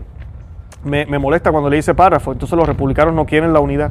me, 0.85 1.07
me 1.07 1.19
molesta 1.19 1.51
cuando 1.51 1.71
le 1.71 1.77
dice 1.77 1.95
párrafo, 1.95 2.33
entonces 2.33 2.59
los 2.59 2.69
republicanos 2.69 3.15
no 3.15 3.25
quieren 3.25 3.55
la 3.55 3.61
unidad. 3.61 3.91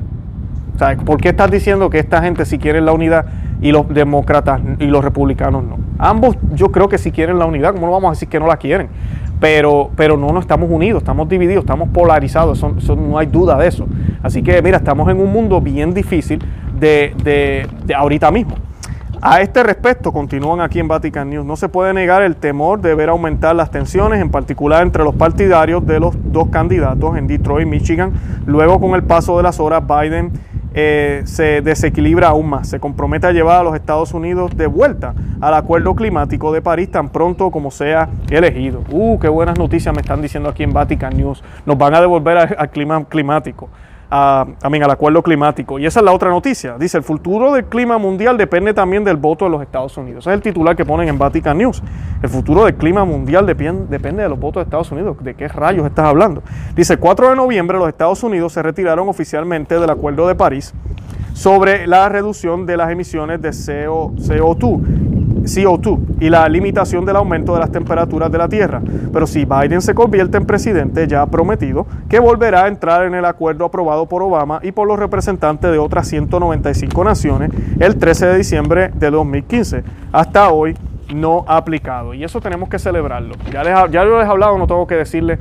¿Por 1.05 1.19
qué 1.19 1.29
estás 1.29 1.51
diciendo 1.51 1.89
que 1.89 1.99
esta 1.99 2.21
gente 2.21 2.45
sí 2.45 2.57
quiere 2.57 2.81
la 2.81 2.91
unidad 2.91 3.25
y 3.61 3.71
los 3.71 3.87
demócratas 3.89 4.61
y 4.79 4.85
los 4.85 5.03
republicanos 5.03 5.63
no? 5.63 5.77
Ambos 5.97 6.37
yo 6.53 6.71
creo 6.71 6.89
que 6.89 6.97
sí 6.97 7.11
quieren 7.11 7.39
la 7.39 7.45
unidad, 7.45 7.73
¿cómo 7.73 7.87
no 7.87 7.91
vamos 7.91 8.09
a 8.09 8.11
decir 8.11 8.29
que 8.29 8.39
no 8.39 8.47
la 8.47 8.57
quieren? 8.57 8.87
Pero, 9.39 9.89
pero 9.95 10.17
no, 10.17 10.31
no 10.31 10.39
estamos 10.39 10.69
unidos, 10.69 11.01
estamos 11.01 11.29
divididos, 11.29 11.63
estamos 11.63 11.89
polarizados, 11.89 12.61
no 12.97 13.17
hay 13.17 13.27
duda 13.27 13.57
de 13.57 13.67
eso. 13.67 13.87
Así 14.21 14.43
que 14.43 14.61
mira, 14.61 14.77
estamos 14.77 15.09
en 15.09 15.19
un 15.19 15.31
mundo 15.31 15.61
bien 15.61 15.93
difícil 15.93 16.43
de, 16.77 17.13
de 17.85 17.95
ahorita 17.95 18.31
mismo. 18.31 18.55
A 19.21 19.41
este 19.41 19.63
respecto, 19.63 20.13
continúan 20.13 20.61
aquí 20.61 20.79
en 20.79 20.87
Vatican 20.87 21.29
News, 21.29 21.45
no 21.45 21.57
se 21.57 21.67
puede 21.67 21.93
negar 21.93 22.21
el 22.21 22.37
temor 22.37 22.79
de 22.79 22.95
ver 22.95 23.09
aumentar 23.09 23.53
las 23.53 23.69
tensiones, 23.69 24.21
en 24.21 24.29
particular 24.29 24.81
entre 24.81 25.03
los 25.03 25.13
partidarios 25.13 25.85
de 25.85 25.99
los 25.99 26.15
dos 26.31 26.47
candidatos 26.47 27.17
en 27.17 27.27
Detroit, 27.27 27.67
Michigan. 27.67 28.13
Luego, 28.45 28.79
con 28.79 28.95
el 28.95 29.03
paso 29.03 29.35
de 29.35 29.43
las 29.43 29.59
horas, 29.59 29.83
Biden 29.85 30.31
eh, 30.81 31.21
se 31.25 31.61
desequilibra 31.61 32.29
aún 32.29 32.49
más. 32.49 32.69
Se 32.69 32.79
compromete 32.79 33.27
a 33.27 33.31
llevar 33.31 33.59
a 33.59 33.63
los 33.63 33.75
Estados 33.75 34.13
Unidos 34.13 34.55
de 34.55 34.67
vuelta 34.67 35.13
al 35.41 35.53
acuerdo 35.53 35.93
climático 35.93 36.53
de 36.53 36.61
París 36.61 36.89
tan 36.89 37.09
pronto 37.09 37.51
como 37.51 37.69
sea 37.69 38.09
elegido. 38.29 38.83
Uh, 38.89 39.19
qué 39.19 39.27
buenas 39.27 39.57
noticias 39.59 39.93
me 39.93 40.01
están 40.01 40.21
diciendo 40.21 40.49
aquí 40.49 40.63
en 40.63 40.71
Vatican 40.71 41.17
News. 41.17 41.43
Nos 41.65 41.77
van 41.77 41.95
a 41.95 42.01
devolver 42.01 42.55
al 42.57 42.69
clima 42.69 43.03
climático 43.05 43.69
a, 44.09 44.47
al 44.61 44.91
acuerdo 44.91 45.21
climático. 45.21 45.77
Y 45.79 45.85
esa 45.85 45.99
es 45.99 46.05
la 46.05 46.11
otra 46.11 46.29
noticia. 46.29 46.77
Dice, 46.77 46.97
el 46.97 47.03
futuro 47.03 47.53
del 47.53 47.65
clima 47.65 47.97
mundial 47.97 48.37
depende 48.37 48.73
también 48.73 49.03
del 49.03 49.17
voto 49.17 49.45
de 49.45 49.51
los 49.51 49.61
Estados 49.61 49.97
Unidos. 49.97 50.23
Ese 50.23 50.31
es 50.31 50.35
el 50.35 50.41
titular 50.41 50.75
que 50.75 50.85
ponen 50.85 51.09
en 51.09 51.17
Vatican 51.17 51.57
News. 51.57 51.81
El 52.21 52.29
futuro 52.29 52.65
del 52.65 52.75
clima 52.75 53.05
mundial 53.05 53.45
depende, 53.45 54.23
de 54.23 54.29
los 54.29 54.39
votos 54.39 54.61
de 54.61 54.65
Estados 54.65 54.91
Unidos. 54.91 55.17
¿De 55.21 55.35
qué 55.35 55.47
rayos 55.47 55.85
estás 55.85 56.05
hablando? 56.05 56.41
Dice, 56.75 56.93
el 56.93 56.99
4 56.99 57.29
de 57.29 57.35
noviembre 57.35 57.77
los 57.77 57.87
Estados 57.87 58.23
Unidos 58.23 58.53
se 58.53 58.63
retiraron 58.63 59.07
oficialmente 59.09 59.79
del 59.79 59.89
Acuerdo 59.89 60.27
de 60.27 60.35
París 60.35 60.73
sobre 61.33 61.87
la 61.87 62.09
reducción 62.09 62.65
de 62.65 62.77
las 62.77 62.91
emisiones 62.91 63.41
de 63.41 63.51
CO, 63.51 64.11
CO2 64.15 65.18
CO2 65.43 65.99
y 66.19 66.29
la 66.29 66.47
limitación 66.49 67.05
del 67.05 67.15
aumento 67.15 67.53
de 67.53 67.59
las 67.59 67.71
temperaturas 67.71 68.31
de 68.31 68.37
la 68.37 68.47
Tierra. 68.47 68.81
Pero 69.11 69.27
si 69.27 69.45
Biden 69.45 69.81
se 69.81 69.93
convierte 69.93 70.37
en 70.37 70.45
presidente, 70.45 71.07
ya 71.07 71.21
ha 71.21 71.27
prometido 71.27 71.85
que 72.09 72.19
volverá 72.19 72.65
a 72.65 72.67
entrar 72.67 73.05
en 73.05 73.15
el 73.15 73.25
acuerdo 73.25 73.65
aprobado 73.65 74.07
por 74.07 74.23
Obama 74.23 74.59
y 74.63 74.71
por 74.71 74.87
los 74.87 74.99
representantes 74.99 75.71
de 75.71 75.77
otras 75.77 76.07
195 76.07 77.03
naciones 77.03 77.51
el 77.79 77.97
13 77.97 78.27
de 78.27 78.37
diciembre 78.37 78.91
de 78.93 79.11
2015. 79.11 79.83
Hasta 80.11 80.49
hoy 80.49 80.75
no 81.13 81.43
aplicado. 81.47 82.13
Y 82.13 82.23
eso 82.23 82.39
tenemos 82.41 82.69
que 82.69 82.79
celebrarlo. 82.79 83.35
Ya, 83.51 83.63
les, 83.63 83.73
ya 83.91 84.03
les 84.03 84.25
he 84.25 84.29
hablado, 84.29 84.57
no 84.57 84.67
tengo 84.67 84.85
que 84.87 84.95
decirle 84.95 85.39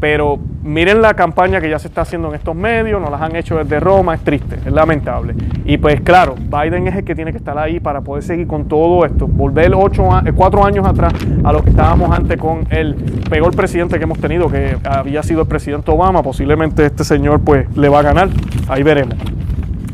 pero 0.00 0.38
miren 0.62 1.02
la 1.02 1.14
campaña 1.14 1.60
que 1.60 1.68
ya 1.68 1.78
se 1.78 1.88
está 1.88 2.00
haciendo 2.00 2.28
en 2.28 2.34
estos 2.34 2.56
medios, 2.56 3.00
nos 3.00 3.10
las 3.10 3.20
han 3.20 3.36
hecho 3.36 3.58
desde 3.58 3.78
Roma, 3.78 4.14
es 4.14 4.22
triste, 4.22 4.56
es 4.64 4.72
lamentable. 4.72 5.34
Y 5.64 5.76
pues 5.76 6.00
claro, 6.00 6.34
Biden 6.34 6.88
es 6.88 6.96
el 6.96 7.04
que 7.04 7.14
tiene 7.14 7.32
que 7.32 7.38
estar 7.38 7.56
ahí 7.58 7.80
para 7.80 8.00
poder 8.00 8.22
seguir 8.22 8.46
con 8.46 8.66
todo 8.66 9.04
esto, 9.04 9.26
volver 9.26 9.72
ocho, 9.74 10.08
eh, 10.26 10.32
cuatro 10.34 10.64
años 10.64 10.86
atrás 10.86 11.12
a 11.44 11.52
lo 11.52 11.62
que 11.62 11.70
estábamos 11.70 12.10
antes 12.16 12.38
con 12.38 12.66
el 12.70 12.94
peor 13.28 13.54
presidente 13.54 13.98
que 13.98 14.04
hemos 14.04 14.18
tenido, 14.18 14.48
que 14.48 14.76
había 14.84 15.22
sido 15.22 15.42
el 15.42 15.48
presidente 15.48 15.90
Obama, 15.90 16.22
posiblemente 16.22 16.86
este 16.86 17.04
señor 17.04 17.40
pues 17.40 17.66
le 17.76 17.88
va 17.88 18.00
a 18.00 18.02
ganar, 18.02 18.28
ahí 18.68 18.82
veremos. 18.82 19.16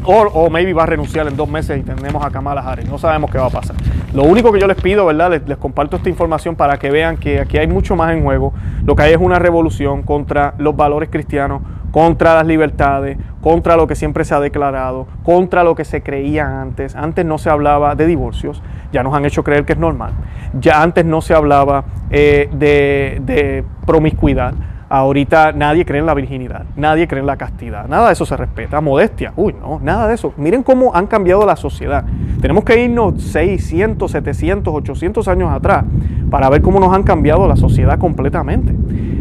O, 0.08 0.48
maybe 0.50 0.72
va 0.72 0.84
a 0.84 0.86
renunciar 0.86 1.26
en 1.26 1.36
dos 1.36 1.48
meses 1.48 1.80
y 1.80 1.82
tenemos 1.82 2.24
a 2.24 2.30
Kamala 2.30 2.60
Harris. 2.60 2.88
No 2.88 2.96
sabemos 2.96 3.28
qué 3.28 3.38
va 3.38 3.46
a 3.46 3.50
pasar. 3.50 3.74
Lo 4.14 4.22
único 4.22 4.52
que 4.52 4.60
yo 4.60 4.68
les 4.68 4.80
pido, 4.80 5.04
¿verdad? 5.04 5.42
Les, 5.44 5.56
comparto 5.58 5.96
esta 5.96 6.08
información 6.08 6.54
para 6.54 6.78
que 6.78 6.90
vean 6.90 7.16
que 7.16 7.40
aquí 7.40 7.58
hay 7.58 7.66
mucho 7.66 7.96
más 7.96 8.12
en 8.12 8.22
juego. 8.22 8.52
Lo 8.84 8.94
que 8.94 9.02
hay 9.02 9.12
es 9.12 9.18
una 9.20 9.40
revolución 9.40 10.04
contra 10.04 10.54
los 10.58 10.76
valores 10.76 11.08
cristianos, 11.10 11.62
contra 11.90 12.34
las 12.34 12.46
libertades, 12.46 13.18
contra 13.40 13.76
lo 13.76 13.88
que 13.88 13.96
siempre 13.96 14.24
se 14.24 14.34
ha 14.34 14.40
declarado, 14.40 15.08
contra 15.24 15.64
lo 15.64 15.74
que 15.74 15.84
se 15.84 16.02
creía 16.02 16.60
antes. 16.60 16.94
Antes 16.94 17.24
no 17.24 17.36
se 17.38 17.50
hablaba 17.50 17.96
de 17.96 18.06
divorcios, 18.06 18.62
ya 18.92 19.02
nos 19.02 19.12
han 19.12 19.24
hecho 19.24 19.42
creer 19.42 19.64
que 19.64 19.72
es 19.72 19.78
normal. 19.78 20.12
Ya 20.60 20.82
antes 20.82 21.04
no 21.04 21.20
se 21.20 21.34
hablaba 21.34 21.84
eh, 22.10 22.48
de 22.52 23.64
promiscuidad 23.84 24.54
Ahorita 24.88 25.51
nadie 25.51 25.85
cree 25.85 25.99
en 25.99 26.07
la 26.07 26.14
virginidad, 26.14 26.64
nadie 26.77 27.09
cree 27.09 27.20
en 27.20 27.27
la 27.27 27.37
castidad, 27.37 27.88
nada 27.88 28.07
de 28.07 28.12
eso 28.12 28.25
se 28.25 28.37
respeta. 28.37 28.81
Modestia, 28.81 29.33
uy, 29.35 29.55
no, 29.61 29.81
nada 29.83 30.07
de 30.07 30.14
eso. 30.14 30.33
Miren 30.37 30.62
cómo 30.62 30.94
han 30.94 31.09
cambiado 31.09 31.44
la 31.44 31.57
sociedad. 31.57 32.05
Tenemos 32.40 32.62
que 32.62 32.85
irnos 32.85 33.20
600, 33.20 34.09
700, 34.11 34.72
800 34.72 35.27
años 35.27 35.51
atrás 35.51 35.85
para 36.31 36.49
ver 36.51 36.62
cómo 36.62 36.79
nos 36.79 36.94
han 36.94 37.03
cambiado 37.03 37.49
la 37.49 37.57
sociedad 37.57 37.99
completamente. 37.99 38.75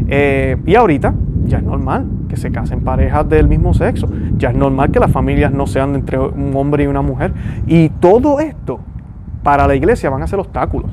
Eh, 0.08 0.58
y 0.68 0.76
ahorita 0.76 1.16
ya 1.46 1.58
es 1.58 1.64
normal 1.64 2.06
que 2.30 2.38
se 2.38 2.52
casen 2.52 2.82
parejas 2.82 3.28
del 3.28 3.48
mismo 3.48 3.74
sexo, 3.74 4.08
ya 4.38 4.50
es 4.50 4.56
normal 4.56 4.92
que 4.92 5.00
las 5.00 5.12
familias 5.12 5.52
no 5.52 5.66
sean 5.66 5.96
entre 5.96 6.20
un 6.20 6.56
hombre 6.56 6.84
y 6.84 6.88
una 6.88 7.02
mujer. 7.02 7.34
Y 7.66 7.90
todo 7.90 8.40
esto 8.40 8.80
para 9.42 9.68
la 9.68 9.76
iglesia 9.76 10.12
van 10.12 10.22
a 10.22 10.28
ser 10.28 10.40
obstáculos. 10.40 10.92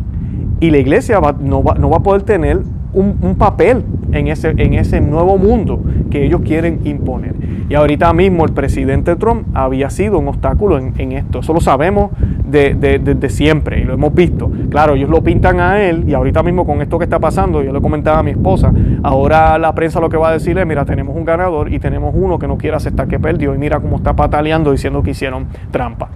Y 0.61 0.71
la 0.71 0.79
iglesia 0.79 1.21
no, 1.41 1.63
va, 1.63 1.75
no 1.75 1.91
va 1.91 1.99
a 1.99 2.03
poder 2.03 2.23
tener 2.23 2.61
un, 2.93 3.35
papel 3.37 3.85
en 4.13 4.29
ese, 4.29 4.51
en 4.57 4.75
ese 4.75 5.01
nuevo 5.01 5.39
mundo 5.39 5.81
que 6.11 6.25
ellos 6.25 6.43
quieren 6.43 6.81
imponer. 6.85 7.35
Y 7.69 7.75
ahorita 7.75 8.13
mismo 8.13 8.45
el 8.45 8.53
presidente 8.53 9.17
Trump 9.17 9.47
había 9.55 9.89
sido 9.91 10.19
un 10.19 10.29
obstáculo 10.29 10.79
en, 10.79 11.13
esto. 11.13 11.41
Eso 11.41 11.53
lo 11.55 11.61
sabemos 11.61 12.11
desde 12.47 12.99
de, 12.99 13.29
siempre 13.29 13.81
y 13.81 13.85
lo 13.85 13.95
hemos 13.95 14.15
visto. 14.15 14.51
Claro, 14.71 14.95
ellos 14.95 15.09
lo 15.09 15.23
pintan 15.23 15.61
a 15.61 15.83
él 15.83 16.05
y 16.07 16.15
ahorita 16.15 16.43
mismo 16.43 16.67
con 16.67 16.83
esto 16.83 16.99
que 16.99 17.05
está 17.05 17.19
pasando, 17.19 17.63
yo 17.63 17.73
le 17.73 17.81
comentaba 17.81 18.19
a 18.19 18.23
mi 18.23 18.33
esposa, 18.33 18.73
ahora 19.03 19.59
la 19.59 19.75
prensa 19.75 20.01
lo 20.01 20.09
que 20.09 20.17
va 20.17 20.29
a 20.29 20.33
decir 20.33 20.59
es, 20.59 20.67
mira, 20.67 20.85
tenemos 20.85 21.17
un 21.17 21.25
ganador 21.25 21.73
y 21.73 21.79
tenemos 21.79 22.15
uno 22.17 22.39
que 22.39 22.47
no 22.47 22.59
quiere 22.59 22.77
aceptar 22.77 23.09
que 23.09 23.19
perdió 23.19 23.55
y 23.55 23.59
mira 23.59 23.81
cómo 23.81 23.97
está 23.97 24.15
pataleando 24.15 24.71
diciendo 24.73 25.03
que 25.03 25.11
hicieron 25.11 25.47
trampa. 25.71 26.11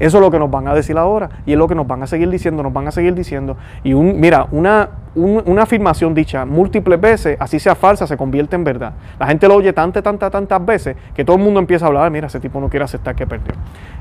Eso 0.00 0.16
es 0.16 0.22
lo 0.22 0.30
que 0.30 0.38
nos 0.38 0.50
van 0.50 0.66
a 0.66 0.74
decir 0.74 0.96
ahora 0.96 1.28
y 1.44 1.52
es 1.52 1.58
lo 1.58 1.68
que 1.68 1.74
nos 1.74 1.86
van 1.86 2.02
a 2.02 2.06
seguir 2.06 2.30
diciendo, 2.30 2.62
nos 2.62 2.72
van 2.72 2.88
a 2.88 2.90
seguir 2.90 3.14
diciendo. 3.14 3.56
Y 3.84 3.92
un, 3.92 4.18
mira, 4.18 4.46
una, 4.50 4.88
una 5.14 5.62
afirmación 5.62 6.14
dicha 6.14 6.44
múltiples 6.44 7.00
veces, 7.00 7.36
así 7.40 7.58
sea 7.58 7.74
falsa, 7.74 8.06
se 8.06 8.16
convierte 8.16 8.56
en 8.56 8.64
verdad. 8.64 8.92
La 9.18 9.26
gente 9.26 9.48
lo 9.48 9.56
oye 9.56 9.72
tantas, 9.72 10.02
tantas, 10.02 10.30
tantas 10.30 10.64
veces 10.64 10.96
que 11.14 11.24
todo 11.24 11.36
el 11.36 11.42
mundo 11.42 11.58
empieza 11.58 11.86
a 11.86 11.88
hablar, 11.88 12.10
mira, 12.10 12.28
ese 12.28 12.40
tipo 12.40 12.60
no 12.60 12.68
quiere 12.68 12.84
aceptar 12.84 13.14
que 13.14 13.26
perdió. 13.26 13.54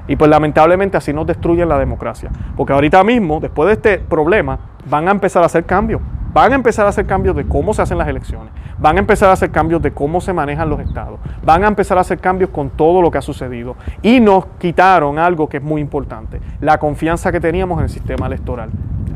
Y 0.07 0.15
pues 0.15 0.29
lamentablemente 0.29 0.97
así 0.97 1.13
nos 1.13 1.25
destruyen 1.25 1.69
la 1.69 1.79
democracia. 1.79 2.29
Porque 2.55 2.73
ahorita 2.73 3.03
mismo, 3.03 3.39
después 3.39 3.67
de 3.67 3.73
este 3.73 3.99
problema, 3.99 4.59
van 4.89 5.07
a 5.07 5.11
empezar 5.11 5.43
a 5.43 5.47
hacer 5.47 5.65
cambios. 5.65 6.01
Van 6.31 6.51
a 6.51 6.55
empezar 6.55 6.85
a 6.85 6.89
hacer 6.89 7.07
cambios 7.07 7.35
de 7.35 7.45
cómo 7.45 7.73
se 7.73 7.81
hacen 7.81 7.97
las 7.97 8.07
elecciones, 8.07 8.53
van 8.77 8.97
a 8.97 8.99
empezar 8.99 9.29
a 9.29 9.33
hacer 9.33 9.49
cambios 9.49 9.81
de 9.81 9.91
cómo 9.91 10.21
se 10.21 10.31
manejan 10.31 10.69
los 10.69 10.79
estados, 10.79 11.19
van 11.43 11.63
a 11.63 11.67
empezar 11.67 11.97
a 11.97 12.01
hacer 12.01 12.19
cambios 12.19 12.51
con 12.51 12.69
todo 12.69 13.01
lo 13.01 13.09
que 13.09 13.17
ha 13.17 13.21
sucedido. 13.23 13.75
Y 14.03 14.19
nos 14.19 14.45
quitaron 14.59 15.17
algo 15.17 15.49
que 15.49 15.57
es 15.57 15.63
muy 15.63 15.81
importante, 15.81 16.39
la 16.61 16.77
confianza 16.77 17.31
que 17.31 17.39
teníamos 17.39 17.79
en 17.79 17.85
el 17.85 17.89
sistema 17.89 18.27
electoral. 18.27 18.69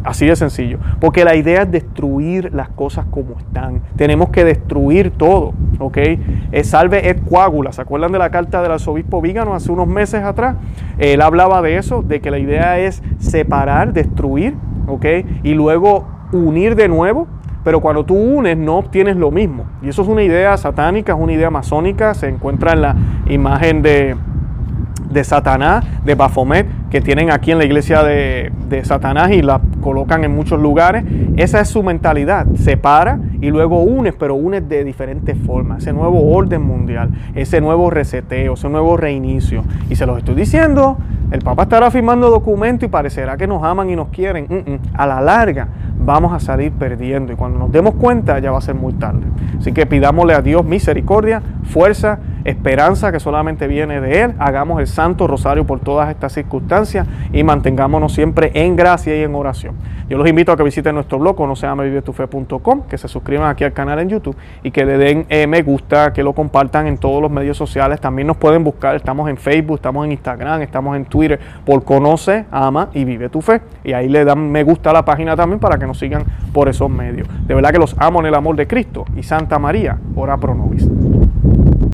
Así 0.03 0.25
de 0.25 0.35
sencillo. 0.35 0.79
Porque 0.99 1.23
la 1.23 1.35
idea 1.35 1.63
es 1.63 1.71
destruir 1.71 2.53
las 2.53 2.69
cosas 2.69 3.05
como 3.09 3.37
están. 3.37 3.81
Tenemos 3.95 4.29
que 4.29 4.43
destruir 4.43 5.11
todo. 5.11 5.53
¿Ok? 5.79 5.97
Eh, 5.97 6.63
salve 6.63 7.09
et 7.09 7.23
coagula. 7.23 7.71
¿Se 7.71 7.81
acuerdan 7.81 8.11
de 8.11 8.19
la 8.19 8.29
carta 8.29 8.61
del 8.61 8.71
arzobispo 8.71 9.21
Vígano 9.21 9.53
hace 9.53 9.71
unos 9.71 9.87
meses 9.87 10.23
atrás? 10.23 10.57
Él 10.97 11.21
hablaba 11.21 11.61
de 11.61 11.77
eso, 11.77 12.01
de 12.01 12.21
que 12.21 12.31
la 12.31 12.39
idea 12.39 12.79
es 12.79 13.01
separar, 13.19 13.93
destruir. 13.93 14.55
¿Ok? 14.87 15.05
Y 15.43 15.53
luego 15.53 16.05
unir 16.33 16.75
de 16.75 16.87
nuevo, 16.87 17.27
pero 17.63 17.79
cuando 17.79 18.03
tú 18.03 18.15
unes 18.15 18.57
no 18.57 18.77
obtienes 18.77 19.15
lo 19.15 19.31
mismo. 19.31 19.65
Y 19.81 19.89
eso 19.89 20.01
es 20.01 20.07
una 20.07 20.23
idea 20.23 20.57
satánica, 20.57 21.13
es 21.13 21.19
una 21.19 21.33
idea 21.33 21.49
masónica, 21.49 22.13
se 22.13 22.27
encuentra 22.27 22.73
en 22.73 22.81
la 22.81 22.95
imagen 23.27 23.81
de, 23.81 24.15
de 25.13 25.23
Satanás, 25.23 25.85
de 26.03 26.15
Baphomet, 26.15 26.67
que 26.89 27.01
tienen 27.01 27.31
aquí 27.31 27.51
en 27.51 27.57
la 27.57 27.65
iglesia 27.65 28.03
de, 28.03 28.51
de, 28.69 28.83
Satanás 28.85 29.31
y 29.31 29.41
la 29.41 29.61
colocan 29.81 30.23
en 30.23 30.35
muchos 30.35 30.59
lugares. 30.59 31.03
Esa 31.37 31.61
es 31.61 31.69
su 31.69 31.83
mentalidad. 31.83 32.45
Separa 32.55 33.19
y 33.41 33.49
luego 33.49 33.81
unes, 33.83 34.13
pero 34.13 34.35
unes 34.35 34.67
de 34.67 34.83
diferentes 34.83 35.37
formas. 35.37 35.83
Ese 35.83 35.93
nuevo 35.93 36.35
orden 36.35 36.61
mundial, 36.61 37.09
ese 37.35 37.61
nuevo 37.61 37.89
reseteo, 37.89 38.53
ese 38.53 38.69
nuevo 38.69 38.97
reinicio. 38.97 39.63
Y 39.89 39.95
se 39.95 40.05
los 40.05 40.17
estoy 40.17 40.35
diciendo, 40.35 40.97
el 41.31 41.41
Papa 41.41 41.63
estará 41.63 41.89
firmando 41.89 42.29
documentos 42.29 42.87
y 42.87 42.91
parecerá 42.91 43.37
que 43.37 43.47
nos 43.47 43.63
aman 43.63 43.89
y 43.89 43.95
nos 43.95 44.09
quieren. 44.09 44.79
A 44.93 45.07
la 45.07 45.21
larga 45.21 45.67
vamos 46.05 46.33
a 46.33 46.39
salir 46.39 46.71
perdiendo 46.71 47.31
y 47.31 47.35
cuando 47.35 47.59
nos 47.59 47.71
demos 47.71 47.95
cuenta 47.95 48.39
ya 48.39 48.51
va 48.51 48.57
a 48.57 48.61
ser 48.61 48.75
muy 48.75 48.93
tarde. 48.93 49.21
Así 49.57 49.71
que 49.71 49.85
pidámosle 49.85 50.33
a 50.33 50.41
Dios 50.41 50.63
misericordia, 50.65 51.41
fuerza, 51.63 52.19
esperanza 52.43 53.11
que 53.11 53.19
solamente 53.19 53.67
viene 53.67 54.01
de 54.01 54.21
Él. 54.21 54.33
Hagamos 54.39 54.79
el 54.79 54.87
Santo 54.87 55.27
Rosario 55.27 55.65
por 55.65 55.79
todas 55.79 56.09
estas 56.09 56.33
circunstancias 56.33 57.07
y 57.31 57.43
mantengámonos 57.43 58.13
siempre 58.13 58.51
en 58.53 58.75
gracia 58.75 59.17
y 59.17 59.23
en 59.23 59.35
oración. 59.35 59.75
Yo 60.09 60.17
los 60.17 60.27
invito 60.27 60.51
a 60.51 60.57
que 60.57 60.63
visiten 60.63 60.95
nuestro 60.95 61.17
blog, 61.17 61.39
no 61.47 61.55
se 61.55 61.65
llama 61.65 61.83
vivetufe.com, 61.83 62.83
que 62.89 62.97
se 62.97 63.07
suscriban 63.07 63.49
aquí 63.49 63.63
al 63.63 63.73
canal 63.73 63.99
en 63.99 64.09
YouTube 64.09 64.35
y 64.61 64.71
que 64.71 64.85
le 64.85 64.97
den 64.97 65.25
eh, 65.29 65.47
me 65.47 65.61
gusta, 65.63 66.11
que 66.11 66.23
lo 66.23 66.33
compartan 66.33 66.87
en 66.87 66.97
todos 66.97 67.21
los 67.21 67.31
medios 67.31 67.57
sociales. 67.57 68.01
También 68.01 68.27
nos 68.27 68.37
pueden 68.37 68.63
buscar, 68.63 68.95
estamos 68.95 69.29
en 69.29 69.37
Facebook, 69.37 69.77
estamos 69.77 70.05
en 70.05 70.11
Instagram, 70.11 70.61
estamos 70.61 70.97
en 70.97 71.05
Twitter 71.05 71.39
por 71.65 71.83
Conoce, 71.83 72.45
Ama 72.51 72.89
y 72.93 73.05
Vive 73.05 73.29
tu 73.29 73.41
Fe. 73.41 73.61
Y 73.83 73.93
ahí 73.93 74.09
le 74.09 74.25
dan 74.25 74.51
me 74.51 74.63
gusta 74.63 74.89
a 74.89 74.93
la 74.93 75.05
página 75.05 75.35
también 75.35 75.59
para 75.59 75.77
que 75.77 75.87
sigan 75.93 76.23
por 76.51 76.69
esos 76.69 76.89
medios. 76.89 77.27
De 77.47 77.53
verdad 77.53 77.71
que 77.71 77.79
los 77.79 77.95
amo 77.99 78.19
en 78.19 78.27
el 78.27 78.35
amor 78.35 78.55
de 78.55 78.67
Cristo 78.67 79.05
y 79.15 79.23
Santa 79.23 79.59
María, 79.59 79.97
ora 80.15 80.37
pro 80.37 80.55
nobis. 80.55 80.87